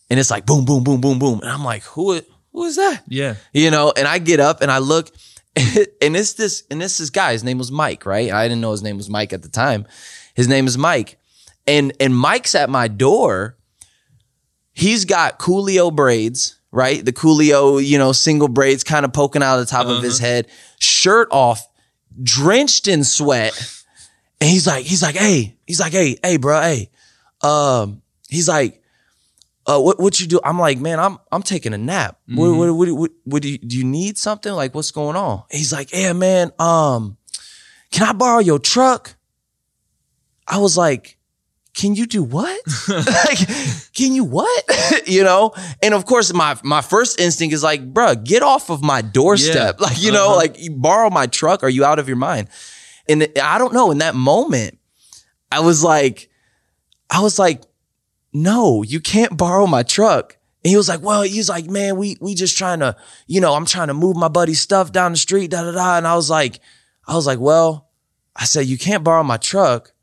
[0.09, 2.19] And it's like boom boom boom boom boom and I'm like who
[2.51, 3.03] who is that?
[3.07, 3.35] Yeah.
[3.53, 5.11] you know and i get up and i look
[6.01, 8.31] and it's this and this is guy his name was mike right?
[8.31, 9.85] I didn't know his name was mike at the time.
[10.35, 11.17] His name is mike.
[11.65, 13.57] And and mike's at my door.
[14.73, 17.03] He's got coolio braids right?
[17.03, 20.19] The coolio you know single braids kind of poking out of the top of his
[20.19, 20.47] head.
[20.79, 21.67] Shirt off
[22.21, 23.53] drenched in sweat.
[24.39, 26.91] And he's like he's like hey he's like hey hey bro hey.
[27.41, 28.81] Um he's like
[29.67, 30.39] uh, what what you do?
[30.43, 32.19] I'm like, man, I'm I'm taking a nap.
[32.27, 33.77] What, what, what, what, what do you do?
[33.77, 34.51] You need something?
[34.53, 35.43] Like, what's going on?
[35.51, 36.51] He's like, yeah, man.
[36.57, 37.17] Um,
[37.91, 39.15] can I borrow your truck?
[40.47, 41.17] I was like,
[41.73, 42.59] can you do what?
[42.87, 44.63] like, can you what?
[45.07, 45.53] you know?
[45.83, 49.75] And of course, my my first instinct is like, bruh, get off of my doorstep.
[49.79, 49.85] Yeah.
[49.85, 50.37] Like, you know, Uh-huh.
[50.37, 51.63] like you borrow my truck.
[51.63, 52.47] Are you out of your mind?
[53.09, 53.91] And I don't know.
[53.91, 54.77] In that moment,
[55.51, 56.29] I was like,
[57.09, 57.63] I was like,
[58.43, 60.37] no, you can't borrow my truck.
[60.63, 62.95] And he was like, well, he's like, man, we we just trying to,
[63.25, 65.97] you know, I'm trying to move my buddy's stuff down the street, da da da.
[65.97, 66.59] And I was like,
[67.07, 67.89] I was like, well,
[68.35, 69.93] I said, you can't borrow my truck,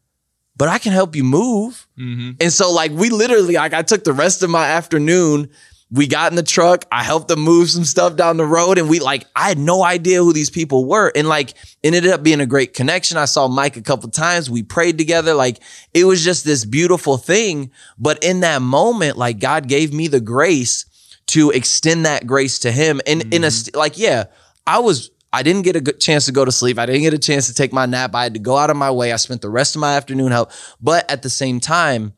[0.56, 1.86] but I can help you move.
[1.98, 2.32] Mm-hmm.
[2.40, 5.50] And so like we literally, like I took the rest of my afternoon.
[5.94, 6.87] We got in the truck.
[6.90, 8.78] I helped them move some stuff down the road.
[8.78, 11.12] And we like, I had no idea who these people were.
[11.14, 11.50] And like,
[11.85, 13.16] it ended up being a great connection.
[13.16, 14.50] I saw Mike a couple times.
[14.50, 15.35] We prayed together.
[15.35, 15.61] Like
[15.94, 17.70] it was just this beautiful thing.
[17.96, 20.85] But in that moment, like God gave me the grace
[21.26, 23.00] to extend that grace to him.
[23.07, 24.24] And in a, st- like, yeah,
[24.66, 26.76] I was, I didn't get a good chance to go to sleep.
[26.76, 28.16] I didn't get a chance to take my nap.
[28.16, 29.12] I had to go out of my way.
[29.12, 30.50] I spent the rest of my afternoon help.
[30.80, 32.14] But at the same time,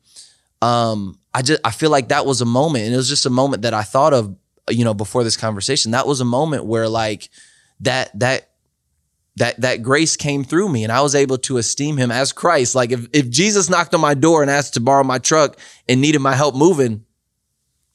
[0.63, 3.31] um, I just I feel like that was a moment, and it was just a
[3.31, 4.35] moment that I thought of,
[4.69, 5.91] you know, before this conversation.
[5.91, 7.29] That was a moment where like
[7.81, 8.49] that that
[9.37, 12.75] that that grace came through me, and I was able to esteem him as Christ.
[12.75, 16.01] Like if if Jesus knocked on my door and asked to borrow my truck and
[16.01, 17.05] needed my help moving,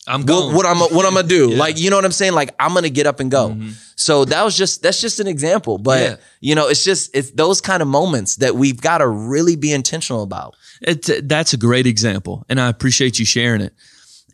[0.06, 0.54] I'm what, going.
[0.56, 1.50] what I'm what I'm gonna do?
[1.52, 1.58] Yeah.
[1.58, 2.32] Like you know what I'm saying?
[2.32, 3.50] Like I'm gonna get up and go.
[3.50, 3.74] Mhm.
[3.96, 6.16] So that was just that's just an example, but Yeah.
[6.40, 9.72] you know, it's just it's those kind of moments that we've got to really be
[9.72, 10.56] intentional about.
[10.80, 13.74] It's that's a great example, and I appreciate you sharing it.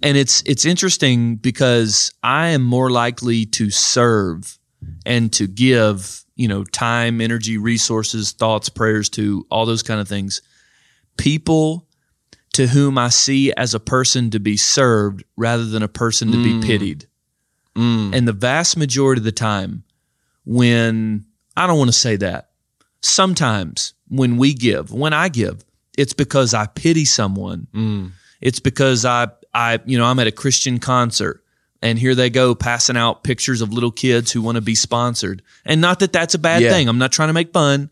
[0.03, 4.59] And it's it's interesting because I am more likely to serve
[5.05, 10.07] and to give, you know, time, energy, resources, thoughts, prayers to all those kind of
[10.09, 10.41] things.
[11.17, 11.88] People
[12.55, 16.39] to whom I see as a person to be served rather than a person to
[16.39, 16.43] Mm.
[16.43, 17.07] be pitied.
[17.77, 19.85] And the vast majority of the time,
[20.45, 21.25] when
[21.57, 22.51] I don't want to say that,
[23.01, 25.65] sometimes when we give, when I give,
[25.97, 28.11] it's because I pity someone.
[28.41, 31.45] It's because I, I, you know, I'm at a Christian concert
[31.83, 35.43] and here they go passing out pictures of little kids who want to be sponsored.
[35.65, 36.71] And not that that's a bad Yeah.
[36.71, 36.89] thing.
[36.89, 37.91] I'm not trying to make fun,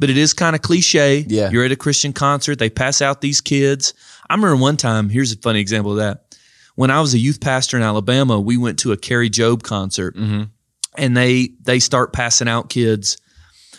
[0.00, 1.24] but it is kind of cliche.
[1.28, 1.50] Yeah.
[1.50, 3.94] You're at a Christian concert, they pass out these kids.
[4.28, 6.36] I remember one time, here's a funny example of that.
[6.74, 10.16] When I was a youth pastor in Alabama, we went to a Kari Jobe concert
[10.16, 10.44] mm-hmm.
[10.96, 13.18] and they they start passing out kids.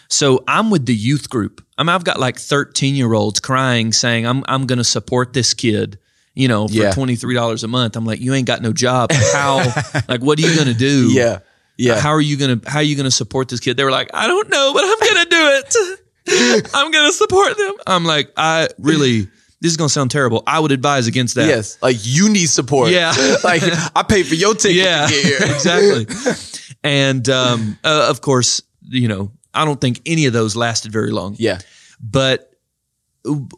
[0.08, 1.66] So I'm with the youth group.
[1.78, 5.34] I mean, I've got like 13 year olds crying, saying, "I'm I'm going to support
[5.34, 5.98] this kid."
[6.36, 6.92] You know, for Yeah.
[6.92, 7.96] twenty three dollars a month.
[7.96, 9.12] I'm like, you ain't got no job.
[9.12, 9.58] How?
[10.08, 11.12] like, what are you going to do?
[11.12, 11.40] Yeah,
[11.78, 12.00] yeah.
[12.00, 13.76] How are you gonna How are you gonna support this kid?
[13.78, 16.00] They were like, I don't know, but I'm gonna do it.
[16.74, 17.74] I'm gonna support them.
[17.88, 19.28] I'm like, I really.
[19.62, 20.42] This is gonna sound terrible.
[20.48, 21.48] I would advise against that.
[21.48, 22.90] Yes, like you need support.
[22.90, 23.14] Yeah.
[23.44, 23.62] like
[23.96, 25.38] I paid for your ticket yeah, to get here.
[25.42, 26.08] exactly.
[26.84, 31.12] And um, uh, of course, you know, I don't think any of those lasted very
[31.12, 31.36] long.
[31.38, 31.60] Yeah,
[32.02, 32.48] But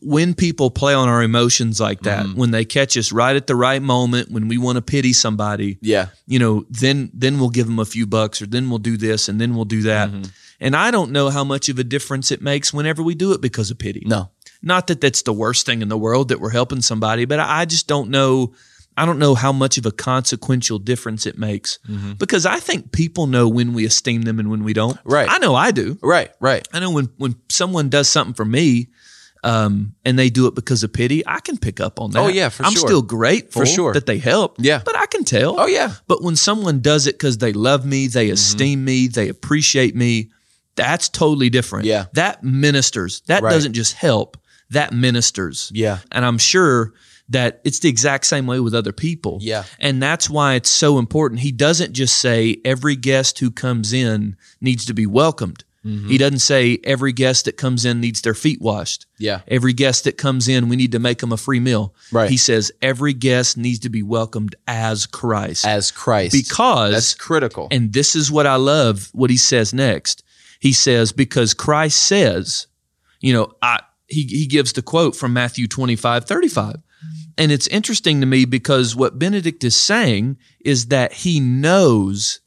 [0.02, 2.38] when people play on our emotions like that, Mm-hmm.
[2.38, 5.78] when they catch us right at the right moment, when we want to pity somebody,
[5.82, 8.98] yeah, you know, then then we'll give them a few bucks, or then we'll do
[8.98, 10.10] this, and then we'll do that.
[10.10, 10.24] Mm-hmm.
[10.60, 13.42] And I don't know how much of a difference it makes whenever we do it
[13.42, 14.04] because of pity.
[14.06, 14.30] no,
[14.62, 17.66] Not that that's the worst thing in the world that we're helping somebody, but I
[17.66, 18.54] just don't know.
[18.96, 21.80] I don't know how much of a consequential difference it makes
[22.20, 24.98] because I think people know when we esteem them and when we don't.
[25.04, 25.28] Right.
[25.28, 25.98] I know I do.
[26.04, 26.68] Right, right.
[26.72, 28.90] I know when when someone does something for me,
[29.44, 32.20] um, and they do it because of pity, I can pick up on that.
[32.20, 32.88] Oh, yeah, for I'm sure.
[32.88, 33.94] still grateful For sure.
[33.94, 34.56] that they help.
[34.60, 34.82] Yeah.
[34.86, 35.60] but I can tell.
[35.60, 35.96] Oh, yeah.
[36.08, 38.34] But when someone does it because they love me, they Mm-hmm.
[38.34, 40.30] esteem me, they appreciate me,
[40.76, 41.86] that's totally different.
[41.86, 42.06] Yeah.
[42.14, 43.22] that ministers.
[43.28, 43.52] That Right.
[43.52, 44.38] doesn't just help.
[44.70, 45.72] That ministers.
[45.74, 46.00] Yeah.
[46.12, 46.94] and I'm sure
[47.30, 49.38] that it's the exact same way with other people.
[49.42, 49.64] Yeah.
[49.80, 51.40] And that's why it's so important.
[51.42, 55.64] He doesn't just say every guest who comes in needs to be welcomed.
[55.86, 56.10] Mm-hmm.
[56.10, 59.06] He doesn't say every guest that comes in needs their feet washed.
[59.20, 59.42] Yeah.
[59.50, 61.94] Every guest that comes in, we need to make them a free meal.
[62.12, 62.30] Right.
[62.30, 65.66] He says every guest needs to be welcomed as Christ.
[65.66, 66.32] As Christ.
[66.34, 67.68] because that's critical.
[67.72, 70.23] and this is what I love what he says next.
[70.64, 72.68] He says, because Christ says,
[73.20, 76.76] you know, I he he gives the quote from Matthew 25, 35.
[77.38, 82.40] And it's interesting to me because what Benedict is saying is that he knows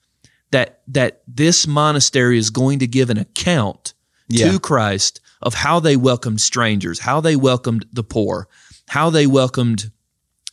[0.51, 3.93] that that this monastery is going to give an account
[4.31, 4.51] Yeah.
[4.51, 8.49] to Christ of how they welcomed strangers, how they welcomed the poor,
[8.89, 9.91] how they welcomed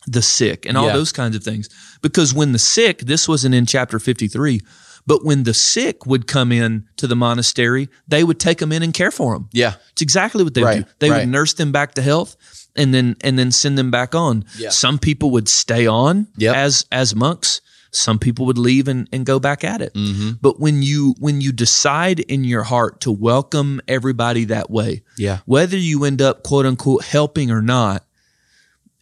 [0.06, 0.97] the sick, and all Yeah.
[0.97, 1.69] those kinds of things.
[2.02, 4.60] Because when the sick, this wasn't in chapter 53,
[5.05, 8.83] but when the sick would come in to the monastery, they would take them in
[8.83, 9.49] and care for them.
[9.51, 9.73] yeah.
[9.91, 10.91] It's exactly what they Right, would do.
[10.99, 11.19] They right.
[11.19, 12.35] would nurse them back to health
[12.75, 14.45] and then and then send them back on.
[14.57, 14.69] Yeah.
[14.69, 16.55] Some people would stay on Yep.
[16.55, 17.61] as as monks.
[17.95, 19.93] Some people would leave and, and go back at it.
[19.93, 20.31] Mm-hmm.
[20.41, 25.39] But when you when you decide in your heart to welcome everybody that way, Yeah.
[25.45, 28.03] whether you end up quote unquote helping or not,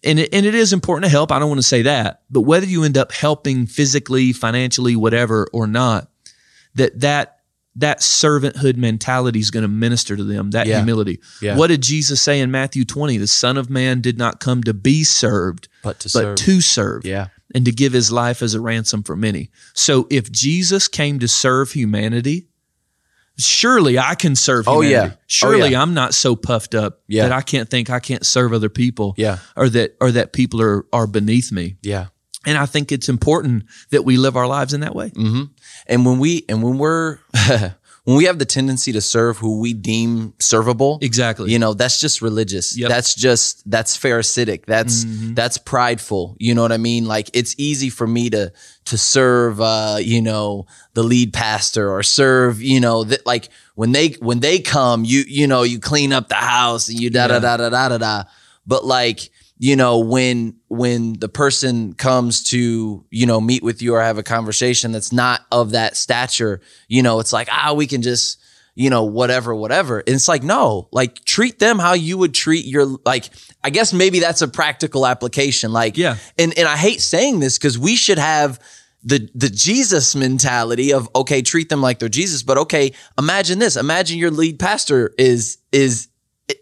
[0.04, 1.32] and it, and it is important to help.
[1.32, 5.48] I don't want to say that, but whether you end up helping physically, financially, whatever
[5.54, 6.10] or not,
[6.76, 7.38] that that
[7.76, 10.52] that servanthood mentality is going to minister to them.
[10.52, 10.78] That Yeah.
[10.80, 11.22] humility.
[11.42, 11.56] Yeah.
[11.56, 13.18] What did Jesus say in Matthew twenty?
[13.18, 16.38] The Son of Man did not come to be served, But to but serve.
[16.38, 17.28] to serve yeah.
[17.56, 19.52] and to give his life as a ransom for many.
[19.74, 22.48] So if Jesus came to serve humanity,
[23.44, 25.10] surely I can serve Oh, humanity.
[25.12, 25.16] yeah.
[25.16, 25.82] Oh, Surely yeah.
[25.82, 27.24] I'm not so puffed up Yeah.
[27.24, 29.38] that I can't think I can't serve other people Yeah.
[29.56, 31.78] or that or that people are are beneath me.
[31.82, 32.08] Yeah.
[32.46, 35.10] And I think it's important that we live our lives in that way.
[35.12, 35.44] Mm-hmm.
[35.88, 37.20] And when we and when we're
[38.04, 41.52] when we have the tendency to serve who we deem servable, Exactly.
[41.52, 42.76] you know, that's just religious.
[42.76, 42.90] Yep.
[42.90, 44.66] That's just that's pharisaic.
[44.66, 45.36] That's Mhm.
[45.36, 46.36] that's prideful.
[46.40, 47.06] You know what I mean?
[47.06, 48.52] Like it's easy for me to
[48.86, 53.92] to serve uh, you know, the lead pastor or serve, you know, that like when
[53.92, 57.28] they when they come, you you know, you clean up the house and you da
[57.28, 58.24] da da da da da da.
[58.66, 59.30] But like
[59.64, 64.18] you know when when the person comes to you know meet with you or have
[64.18, 68.40] a conversation that's not of that stature you know it's like ah we can just
[68.74, 72.66] you know whatever whatever and it's like no like treat them how you would treat
[72.66, 73.30] your like
[73.64, 76.16] i guess maybe that's a practical application like Yeah.
[76.40, 78.60] and and i hate saying this because we should have
[79.04, 83.76] the the jesus mentality of okay treat them like they're jesus but okay imagine this
[83.78, 86.08] imagine your lead pastor is is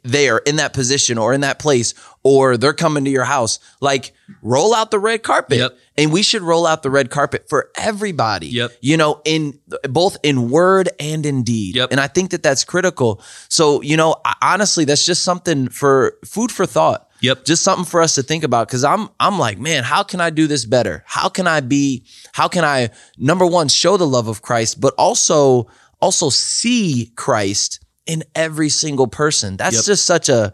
[0.04, 4.14] there in that position or in that place or they're coming to your house like
[4.42, 5.78] roll out the red carpet Yep.
[5.98, 8.72] and we should roll out the red carpet for everybody Yep.
[8.82, 11.90] you know in both in word and in deed Yep.
[11.92, 16.18] and i think that that's critical so you know I- honestly that's just something for
[16.26, 17.44] food for thought Yep.
[17.46, 20.30] just something for us to think about because i'm i'm like man how can i
[20.30, 24.28] do this better how can i be how can i number one show the love
[24.28, 25.68] of christ but also
[26.02, 29.86] also see christ in every single person that's Yep.
[29.86, 30.52] just such a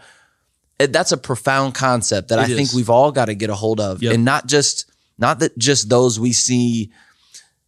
[0.80, 3.56] eh, that's a profound concept that It i think we've all got to get a
[3.56, 4.14] hold of Yep.
[4.14, 4.86] and not just
[5.18, 6.92] not that just those we see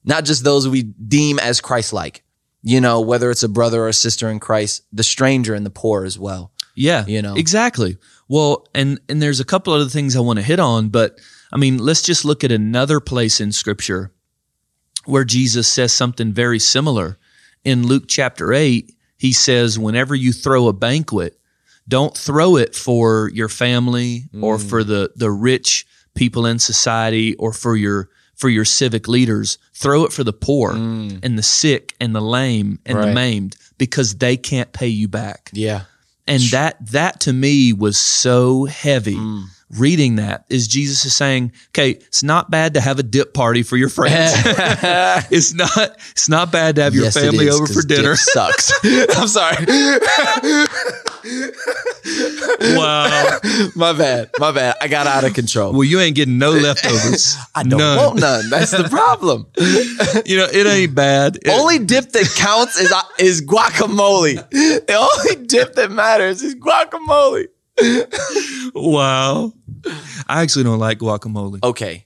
[0.04, 2.24] not just those we deem as christ-like
[2.64, 5.70] you know whether it's a brother or a sister in christ the stranger and the
[5.82, 7.36] poor as well Yeah, You know?
[7.36, 7.98] exactly.
[8.30, 11.18] Well, and and there's a couple other things I want to hit on, but
[11.52, 14.12] I mean, let's just look at another place in Scripture
[15.06, 17.18] where Jesus says something very similar.
[17.64, 21.38] In Luke chapter eight, he says, "Whenever you throw a banquet,
[21.88, 24.70] don't throw it for your family or Mm.
[24.70, 29.58] for the the rich people in society or for your for your civic leaders.
[29.74, 31.20] Throw it for the poor Mm.
[31.24, 35.50] and the sick and the lame and the maimed because they can't pay you back."
[35.54, 35.82] yeah
[36.28, 39.16] And that that to me was so heavy.
[39.16, 39.46] Mm.
[39.72, 43.64] Reading that is Jesus is saying, okay, it's not bad to have a dip party
[43.64, 44.32] for your friends.
[45.30, 48.16] it's not it's not bad to have your Yes, family is, over for dinner.
[48.16, 48.72] sucks.
[49.18, 49.66] I'm sorry.
[52.78, 53.40] wow.
[53.76, 54.30] my bad.
[54.40, 54.76] My bad.
[54.82, 55.74] I got out of control.
[55.74, 57.36] Well, you ain't getting no leftovers.
[57.54, 57.98] I don't None.
[57.98, 58.50] want none.
[58.50, 59.48] That's the problem.
[60.26, 61.38] You know, it ain't bad.
[61.38, 64.36] It- only dip that counts is is guacamole.
[64.50, 67.48] The only dip that matters is guacamole.
[68.76, 69.54] wow.
[70.28, 71.64] I actually don't like guacamole.
[71.64, 72.06] Okay.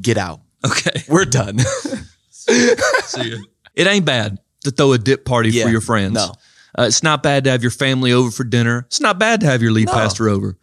[0.00, 0.40] Get out.
[0.64, 1.02] Okay.
[1.08, 1.58] We're done.
[2.30, 3.38] See ya.
[3.74, 5.64] It ain't bad to throw a dip party Yeah.
[5.64, 6.14] for your friends.
[6.14, 6.32] No.
[6.78, 8.84] Uh, it's not bad to have your family over for dinner.
[8.86, 9.92] It's not bad to have your lead No.
[9.92, 10.56] pastor over.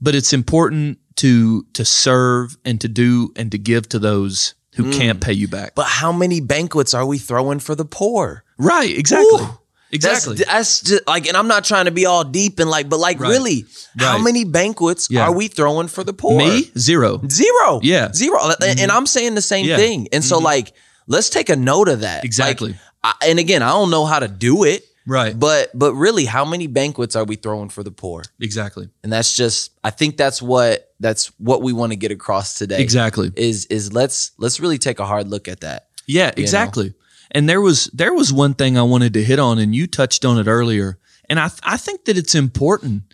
[0.00, 4.84] But it's important to to serve and to do and to give to those who
[4.84, 4.92] Mm.
[4.98, 5.74] can't pay you back.
[5.74, 8.44] but how many banquets are we throwing for the poor?
[8.56, 9.40] Right, exactly.
[9.42, 9.58] Ooh.
[9.92, 10.36] Exactly.
[10.36, 12.98] That's, that's just like, and I'm not trying to be all deep and like, but
[12.98, 13.28] like, Right.
[13.30, 13.66] really,
[13.98, 15.22] how many banquets Yeah.
[15.24, 16.38] are we throwing for the poor?
[16.38, 16.70] Me?
[16.78, 17.20] Zero.
[17.28, 17.80] Zero.
[17.82, 18.04] Yeah.
[18.06, 18.12] Mm-hmm.
[18.14, 18.38] Zero.
[18.78, 19.76] And I'm saying the same Yeah.
[19.76, 20.08] thing.
[20.12, 20.72] And so, like,
[21.06, 22.24] let's take a note of that.
[22.24, 22.70] Exactly.
[22.70, 25.36] Like, I, and again, I don't know how to do it, Right.
[25.38, 28.22] but but really, how many banquets are we throwing for the poor?
[28.40, 28.90] Exactly.
[29.02, 32.80] And that's just, I think that's what that's what we want to get across today.
[32.80, 33.32] Exactly.
[33.36, 35.88] Is is let's let's really take a hard look at that.
[36.06, 36.92] Yeah, exactly.
[37.32, 40.24] And there was there was one thing I wanted to hit on, and you touched
[40.24, 40.98] on it earlier.
[41.28, 43.04] And I th- I think that it's important.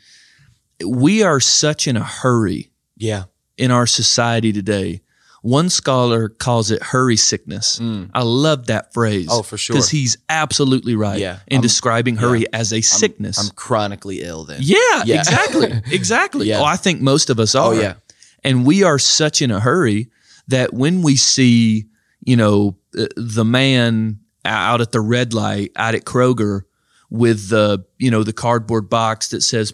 [0.84, 3.24] We are such in a hurry Yeah.
[3.56, 5.00] in our society today.
[5.42, 7.80] One scholar calls it hurry sickness.
[8.12, 9.26] I love that phrase.
[9.28, 9.32] Mm.
[9.32, 9.74] Oh, for sure.
[9.76, 11.38] Because he's absolutely right Yeah.
[11.46, 13.38] in I'm- describing hurry as a sickness.
[13.38, 14.58] I'm chronically ill then.
[14.62, 15.18] yeah, Yeah.
[15.20, 15.72] exactly.
[15.92, 16.48] Exactly.
[16.48, 16.60] Yeah.
[16.60, 17.68] Oh, I think most of us are.
[17.74, 17.94] Oh, yeah.
[18.42, 20.08] And we are such in a hurry
[20.48, 21.86] that when we see,
[22.24, 22.76] you know,
[23.16, 26.62] the man out at the red light out at Kroger
[27.10, 29.72] with the, you know, the cardboard box that says,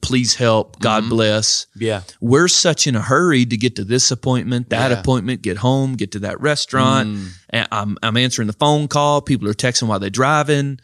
[0.00, 1.10] please help, God Mm-hmm.
[1.10, 1.66] bless.
[1.76, 2.02] Yeah.
[2.20, 4.98] We're such in a hurry to get to this appointment, that Yeah.
[5.00, 7.10] appointment, get home, get to that restaurant.
[7.10, 7.28] Mm.
[7.50, 9.20] And I'm, I'm answering the phone call.
[9.20, 10.78] People are texting while they're driving.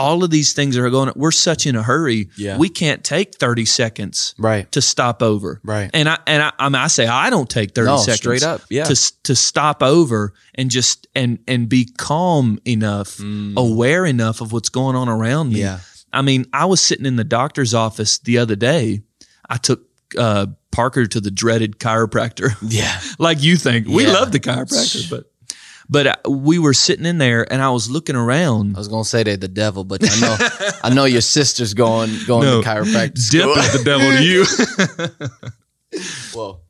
[0.00, 1.12] All of these things are going.
[1.14, 2.30] We're such in a hurry.
[2.36, 2.56] Yeah.
[2.58, 4.70] We can't take 30 seconds Right.
[4.72, 5.60] to stop over.
[5.62, 5.90] Right.
[5.92, 8.42] And I and I, I mean I say I don't take 30 No, seconds straight
[8.42, 8.84] up, yeah.
[8.84, 8.94] to
[9.24, 13.20] to stop over and just and and be calm enough,
[13.56, 15.56] aware enough of what's going on around me.
[15.56, 15.62] Mm.
[15.62, 15.78] Yeah.
[16.12, 19.02] I mean, I was sitting in the doctor's office the other day.
[19.48, 19.82] I took
[20.18, 22.56] uh, Parker to the dreaded chiropractor.
[22.62, 23.00] Yeah.
[23.20, 23.86] like you think.
[23.86, 24.14] We Yeah.
[24.14, 25.29] love the chiropractor, but
[25.90, 28.76] but uh, we were sitting in there and I was looking around.
[28.76, 30.36] I was gonna say they're the devil, but I know
[30.84, 32.62] I know your sister's going going No.
[32.62, 34.44] to chiropractic Dip is the devil to you.
[36.34, 36.62] well,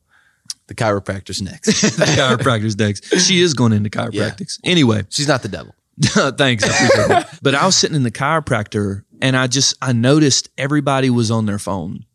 [0.67, 1.81] the chiropractor's next.
[1.97, 3.05] the chiropractor's next.
[3.19, 4.59] She is going into chiropractics.
[4.63, 5.75] Anyway, She's not the devil.
[6.37, 6.63] Thanks.
[6.67, 7.25] I.
[7.43, 11.45] But I was sitting in the chiropractor and I just I noticed everybody was on
[11.45, 12.05] their phone.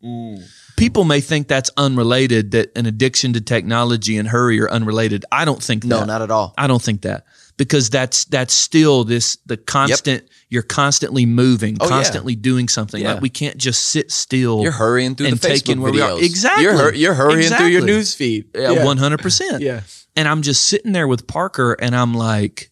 [0.77, 5.25] People may think that's unrelated, that an addiction to technology and hurry are unrelated.
[5.33, 6.07] I don't think No, that.
[6.07, 6.55] not at all.
[6.59, 7.25] I don't think that.
[7.57, 11.91] Because that's that's still this the constant you're constantly moving, Oh, yeah.
[11.91, 13.03] constantly doing something.
[13.03, 13.15] Yeah.
[13.15, 14.63] Like we can't just sit still.
[14.63, 16.23] You're hurrying through and the Facebook taking where we are.
[16.23, 16.65] Exactly.
[16.65, 17.93] You're, hur- you're hurrying through your Exactly.
[17.93, 18.45] news feed.
[18.55, 19.63] Yeah, one hundred percent.
[19.63, 19.81] Yeah.
[20.15, 22.71] And I'm just sitting there with Parker, and I'm like,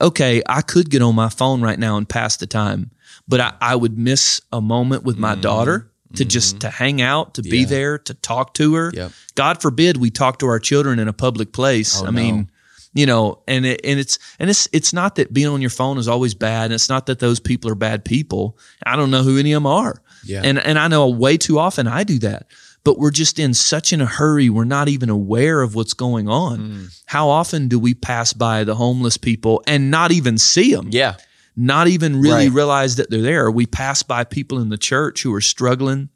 [0.00, 2.90] okay, I could get on my phone right now and pass the time,
[3.28, 5.42] but I, I would miss a moment with my mm-hmm.
[5.42, 7.70] daughter to just to hang out, to be Mm-hmm.
[7.70, 8.92] There, to talk to her.
[8.94, 9.12] Yep.
[9.34, 12.00] God forbid we talk to our children in a public place.
[12.00, 12.50] Oh, I mean,
[12.94, 15.98] you know, and it, and it's and it's it's not that being on your phone
[15.98, 16.66] is always bad.
[16.66, 18.58] And it's not that those people are bad people.
[18.84, 20.00] I don't know who any of them are.
[20.24, 20.42] Yeah.
[20.44, 22.46] And and I know way too often I do that.
[22.84, 24.48] But we're just in such in a hurry.
[24.48, 26.58] We're not even aware of what's going on.
[26.58, 27.02] Mm.
[27.06, 30.90] How often do we pass by the homeless people and not even see them?
[30.92, 31.16] Yeah.
[31.56, 32.54] Not even really Right.
[32.54, 33.50] realize that they're there.
[33.50, 36.10] We pass by people in the church who are struggling,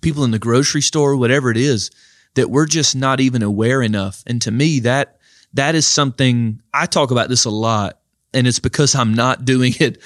[0.00, 1.90] people in the grocery store, whatever it is,
[2.34, 4.22] that we're just not even aware enough.
[4.26, 5.18] And to me, that
[5.54, 7.98] that is something I talk about this a lot,
[8.32, 10.00] and it's because I'm not doing it.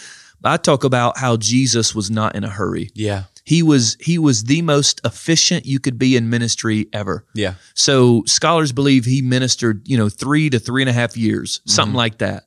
[0.45, 2.91] I talk about how Jesus was not in a hurry.
[2.95, 3.25] Yeah.
[3.43, 7.25] He was he was the most efficient you could be in ministry ever.
[7.35, 7.55] Yeah.
[7.75, 11.91] So scholars believe he ministered, you know, three to three and a half years, something
[11.91, 11.97] Mm-hmm.
[11.97, 12.46] like that.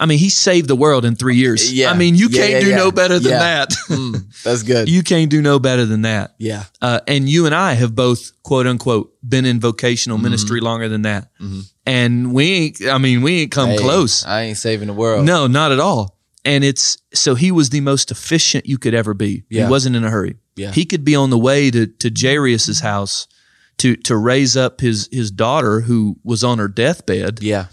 [0.00, 1.72] I mean, he saved the world in three years.
[1.72, 1.90] Yeah.
[1.90, 2.76] I mean, you Yeah, can't yeah, do yeah.
[2.76, 3.70] no better than that.
[3.88, 4.88] Mm, that's good.
[4.88, 6.34] you can't do no better than that.
[6.38, 6.64] yeah.
[6.80, 10.24] Uh, and you and I have both, quote unquote, been in vocational Mm-hmm.
[10.24, 11.30] ministry longer than that.
[11.86, 14.24] And we ain't, I mean, we ain't come close.
[14.24, 15.24] I ain't saving the world.
[15.24, 16.16] No, not at all.
[16.44, 19.44] And it's so he was the most efficient you could ever be.
[19.50, 19.64] Yeah.
[19.64, 20.36] He wasn't in a hurry.
[20.56, 20.70] Yeah.
[20.72, 23.26] He could be on the way to to Jairus's house
[23.78, 27.66] to to raise up his his daughter who was on her deathbed Yeah.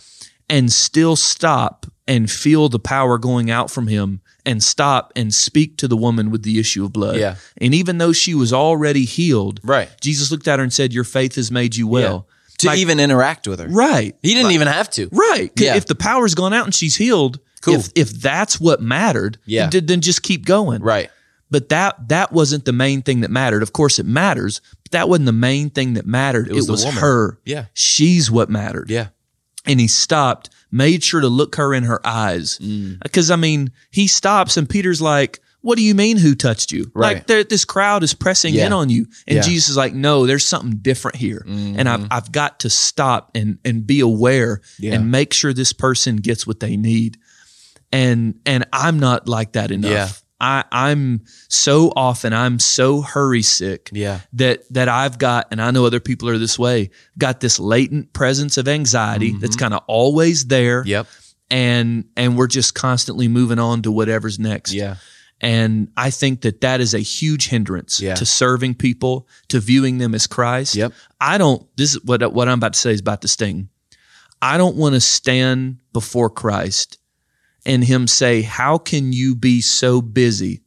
[0.49, 5.78] and still stop and feel the power going out from him and stop and speak
[5.78, 7.18] to the woman with the issue of blood.
[7.18, 7.36] Yeah.
[7.58, 9.89] And even though she was already healed, Right.
[10.01, 12.28] Jesus looked at her and said, Your faith has made you well.
[12.60, 13.68] To Like- even interact with her.
[13.68, 14.16] Right.
[14.22, 15.10] He didn't even have to.
[15.12, 15.51] Right.
[15.60, 15.76] Yeah.
[15.76, 17.76] If the power's gone out and she's healed, Cool.
[17.76, 19.68] if if that's what mattered, Yeah.
[19.70, 20.82] then, then just keep going.
[20.82, 21.10] Right.
[21.51, 23.62] But that that wasn't the main thing that mattered.
[23.64, 26.47] Of course it matters, but that wasn't the main thing that mattered.
[26.47, 27.39] It was was, her.
[27.45, 27.66] Yeah.
[27.74, 28.89] She's what mattered.
[28.89, 29.08] Yeah.
[29.68, 32.59] And he stopped, made sure to look her in her eyes.
[32.59, 32.99] Mm.
[33.01, 36.91] Because I mean, he stops and Peter's like, what do you mean who touched you?
[36.93, 37.28] Right.
[37.28, 38.68] Like this crowd is pressing Yeah.
[38.68, 39.07] in on you.
[39.28, 39.41] And Yeah.
[39.41, 41.43] Jesus is like, no, there's something different here.
[41.47, 44.93] And I've, I've got to stop and, and be aware Yeah.
[44.93, 47.18] and make sure this person gets what they need.
[47.91, 50.24] And, and I'm not like that enough.
[50.45, 54.19] I, I'm so often, I'm so hurry sick Yeah.
[54.33, 58.13] that that I've got, and I know other people are this way, got this latent
[58.13, 60.81] presence of anxiety that's kind of always there.
[60.81, 60.89] Mm-hmm.
[60.89, 61.07] Yep.
[61.49, 64.71] And and we're just constantly moving on to whatever's next.
[64.73, 64.95] Yeah.
[65.41, 68.15] And I think that that is a huge hindrance Yeah.
[68.15, 70.75] to serving people, to viewing them as Christ.
[70.75, 70.93] Yep.
[71.19, 71.65] I don't.
[71.75, 73.69] This is what what I'm about to say is about to sting.
[74.41, 76.99] I don't want to stand before Christ
[77.66, 80.61] and Him say, "How can you be so busy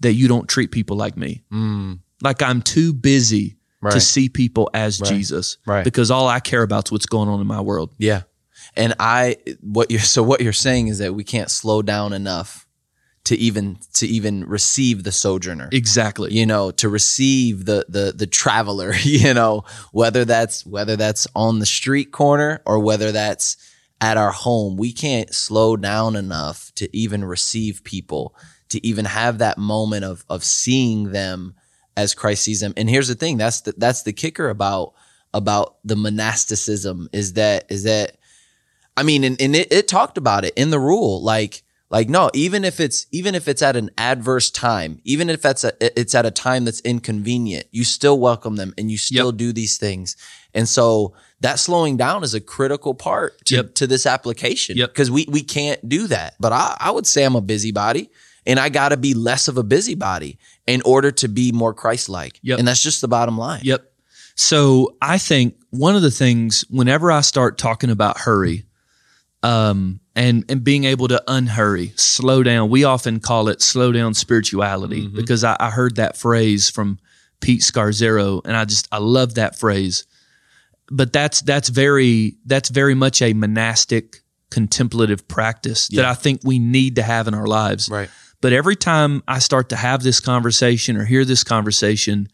[0.00, 1.44] that you don't treat people like me?
[1.52, 2.00] Mm.
[2.22, 3.56] Like I'm too busy
[3.90, 5.10] to see people as Right.
[5.10, 5.84] Jesus, Right.
[5.84, 7.94] Because all I care about is what's going on in my world.
[7.98, 8.22] Yeah.
[8.76, 12.66] And I what you're so what you're saying is that we can't slow down enough
[13.24, 15.68] to even to even receive the sojourner.
[15.72, 16.32] Exactly.
[16.34, 21.58] You know, to receive the the the traveler, you know, whether that's whether that's on
[21.58, 23.56] the street corner or whether that's
[24.00, 24.76] at our home.
[24.76, 28.34] We can't slow down enough to even receive people,
[28.70, 31.54] to even have that moment of of seeing them
[31.96, 32.72] as Christ sees them.
[32.76, 34.94] And here's the thing, that's the that's the kicker about
[35.32, 38.16] about the monasticism is that is that
[38.96, 42.30] I mean, and, and it, it talked about it in the rule, like, like no,
[42.34, 46.14] even if it's even if it's at an adverse time, even if that's a it's
[46.14, 49.36] at a time that's inconvenient, you still welcome them and you still Yep.
[49.36, 50.16] do these things.
[50.54, 53.74] And so that slowing down is a critical part to, Yep.
[53.76, 54.90] to this application Yep.
[54.90, 56.34] because we we can't do that.
[56.40, 58.10] But I, I would say I'm a busybody.
[58.46, 62.40] And I got to be less of a busybody in order to be more Christ-like.
[62.42, 62.58] Yep.
[62.58, 63.60] And that's just the bottom line.
[63.64, 63.84] Yep.
[64.34, 68.64] So I think one of the things whenever I start talking about hurry,
[69.42, 72.70] um, and and being able to unhurry, slow down.
[72.70, 76.98] We often call it slow down spirituality because I, I heard that phrase from
[77.40, 80.04] Pete Scazzero, and I just I love that phrase.
[80.90, 86.58] But that's that's very that's very much a monastic contemplative practice that I think we
[86.58, 87.88] need to have in our lives.
[87.88, 88.10] Right.
[88.40, 92.28] But every time I start to have this conversation or hear this conversation,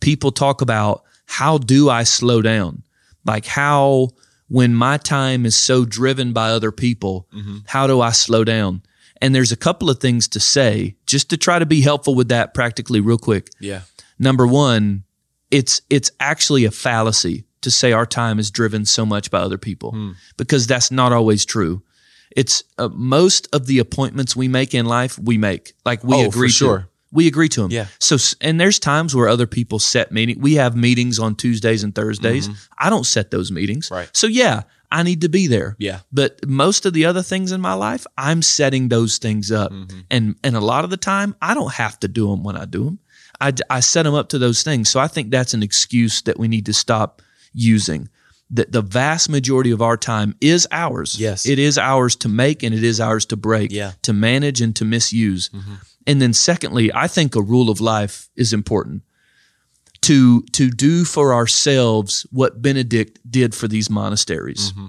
[0.00, 2.82] people talk about how do I slow down?
[3.24, 4.10] Like how
[4.48, 7.58] when my time is so driven by other people, mm-hmm.
[7.66, 8.82] how do I slow down?
[9.22, 12.28] And there's a couple of things to say just to try to be helpful with
[12.28, 13.50] that practically real quick.
[13.60, 13.82] Yeah.
[14.18, 15.04] Number 1,
[15.50, 19.58] it's it's actually a fallacy to say our time is driven so much by other
[19.58, 21.82] people because that's not always true.
[22.36, 26.22] It's uh, most of the appointments we make in life we make like we Oh,
[26.24, 26.54] for agree to.
[26.54, 26.88] sure.
[27.12, 27.70] We agree to them.
[27.72, 27.86] Yeah.
[27.98, 30.40] So and there's times where other people set meeting.
[30.40, 32.48] We have meetings on Tuesdays and Thursdays.
[32.78, 33.86] I don't set those meetings.
[33.86, 33.94] Mm-hmm.
[33.94, 34.10] Right.
[34.12, 35.74] So yeah, I need to be there.
[35.80, 36.00] Yeah.
[36.12, 39.72] But most of the other things in my life, I'm setting those things up.
[39.72, 39.98] Mm-hmm.
[40.08, 42.64] And and a lot of the time, I don't have to do them when I
[42.64, 42.98] do them.
[43.40, 44.88] I, I set them up to those things.
[44.88, 47.22] So I think that's an excuse that we need to stop
[47.52, 48.08] using.
[48.52, 51.20] That the vast majority of our time is ours.
[51.20, 51.46] Yes.
[51.46, 53.92] It is ours to make and it is ours to break, Yeah.
[54.02, 55.50] to manage and to misuse.
[55.50, 55.74] Mm-hmm.
[56.08, 59.02] And then secondly, I think a rule of life is important.
[60.02, 64.86] To to do for ourselves what Benedict did for these monasteries mm-hmm.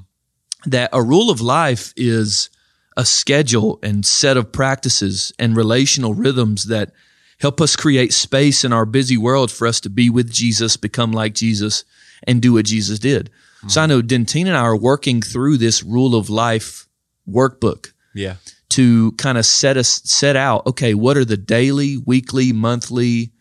[0.69, 2.49] that a rule of life is
[2.95, 6.91] a schedule and set of practices and relational rhythms that
[7.39, 11.11] help us create space in our busy world for us to be with Jesus, become
[11.11, 11.83] like Jesus,
[12.27, 13.29] and do what Jesus did.
[13.67, 13.89] So I mm-hmm.
[13.89, 16.87] know Dentine and I are working through this rule of life
[17.29, 18.35] workbook Yeah.
[18.69, 23.31] to kind of set us set out okay what are the daily weekly monthly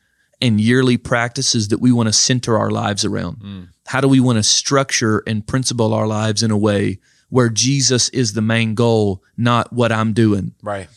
[0.43, 3.68] and yearly practices that we want to center our lives around mm.
[3.87, 6.99] how do we want to structure and principle our lives in a way
[7.31, 10.89] where jesus is the main goal not what i'm doing Right.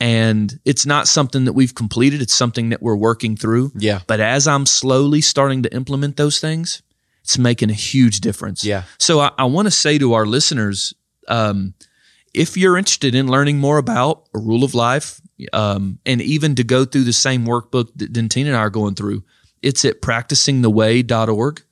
[0.00, 4.00] and it's not something that we've completed it's something that we're working through Yeah.
[4.06, 6.82] but as i'm slowly starting to implement those things
[7.26, 8.82] it's making a huge difference Yeah.
[8.98, 10.94] so I, I want to say to our listeners,
[11.28, 11.74] um,
[12.32, 15.20] if you're interested in learning more about a rule of life,
[15.52, 18.94] um, and even to go through the same workbook that Dentine and I are going
[18.94, 19.24] through,
[19.60, 21.62] it's at practicingtheway.org.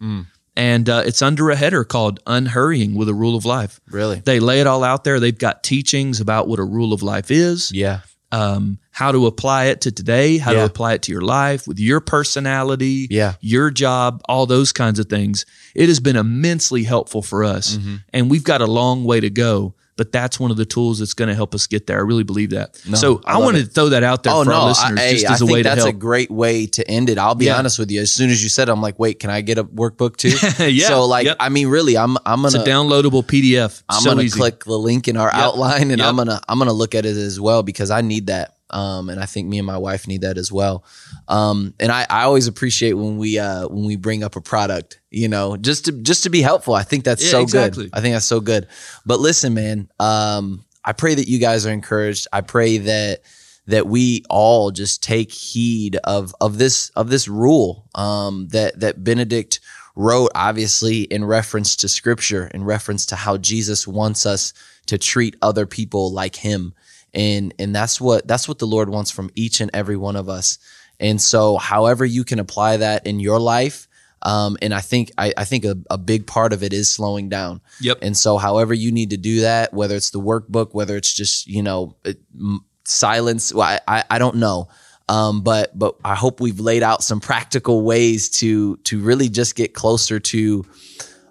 [0.57, 3.81] And uh, it's under a header called Unhurrying with a Rule of Life.
[3.91, 4.21] Really?
[4.21, 5.19] They lay it all out there.
[5.19, 8.01] They've got teachings about what a rule of life is, Yeah.
[8.33, 10.59] Um, how to apply it to today, how Yeah.
[10.61, 13.35] to apply it to your life with your personality, Yeah.
[13.41, 15.47] your job, all those kinds of things.
[15.75, 17.77] It has been immensely helpful for us.
[17.77, 17.95] Mm-hmm.
[18.13, 21.15] And we've got a long way to go, but that's one of the tools that's
[21.15, 21.99] going to help us get there.
[21.99, 22.77] I really believe that.
[22.77, 23.65] so I I, wanted it.
[23.67, 24.57] to throw that out there Oh for no!
[24.57, 25.79] our listeners hey, just I as a way to help.
[25.79, 27.19] that's a great way to end it.
[27.19, 27.59] I'll be Yeah.
[27.59, 28.01] honest with you.
[28.01, 30.31] As soon as you said, it, I'm like, wait, can I get a workbook too?
[30.65, 31.37] Yeah, So like, yep.
[31.41, 33.83] I mean, really, I'm I'm it's a gonna downloadable PDF.
[33.89, 34.39] I'm so gonna easy.
[34.39, 35.35] click the link in our Yep.
[35.35, 38.57] outline, and I'm gonna I'm gonna look at it as well because I need that.
[38.71, 40.85] Um, and I think me and my wife need that as well.
[41.29, 45.01] Um, and I, I always appreciate when we uh, when we bring up a product,
[45.11, 46.75] you know, just to just to be helpful.
[46.75, 47.85] I think that's Yeah, so exactly.
[47.85, 47.91] good.
[47.95, 48.67] I think that's so good.
[49.07, 52.27] But listen, man, um, I pray that you guys are encouraged.
[52.33, 53.21] I pray that
[53.67, 59.05] that we all just take heed of of this of this rule um, that that
[59.05, 59.61] Benedict
[59.97, 64.53] wrote, obviously in reference to Scripture, in reference to how Jesus wants us
[64.87, 66.75] to treat other people like Him,
[67.15, 70.29] and and that's what that's what the Lord wants from each and every one of
[70.29, 70.59] us.
[71.01, 73.89] And so, however you can apply that in your life.
[74.23, 77.29] Um, and I think I, I think a, a big part of it is slowing
[77.29, 77.61] down.
[77.81, 77.99] Yep.
[78.01, 81.47] And so, however you need to do that, whether it's the workbook, whether it's just
[81.47, 84.69] you know it- m- silence, well, I, I I don't know.
[85.09, 89.55] Um, but but I hope we've laid out some practical ways to to really just
[89.55, 90.65] get closer to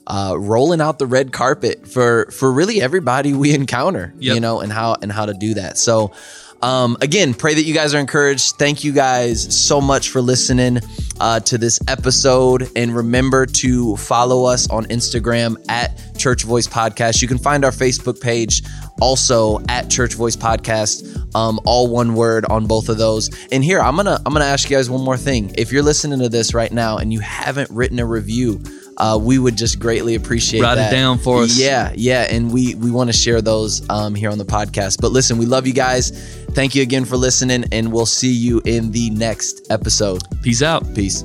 [0.08, 4.14] uh, rolling out the red carpet for for really everybody we encounter.
[4.18, 4.36] Yep.
[4.36, 5.78] You know, and how and how to do that.
[5.78, 6.12] So.
[6.62, 8.56] Um, again, pray that you guys are encouraged.
[8.56, 10.80] Thank you guys so much for listening
[11.20, 12.70] uh, to this episode.
[12.78, 17.22] And remember to follow us on Instagram at Church Voice Podcast.
[17.22, 18.64] You can find our Facebook page
[19.01, 23.30] also at Church Voice Podcast, um, all one word on both of those.
[23.51, 25.54] And here, I'm gonna I'm gonna ask you guys one more thing.
[25.58, 28.64] If you're listening to this right now and you haven't written a review,
[28.98, 31.58] uh, we would just greatly appreciate Write it down for us.
[31.58, 35.02] Yeah, yeah, and we we want to share those um, here on the podcast.
[35.02, 36.12] But listen, we love you guys.
[36.52, 40.24] Thank you again for listening, and we'll see you in the next episode.
[40.41, 40.84] Peace out.
[40.96, 41.24] Peace.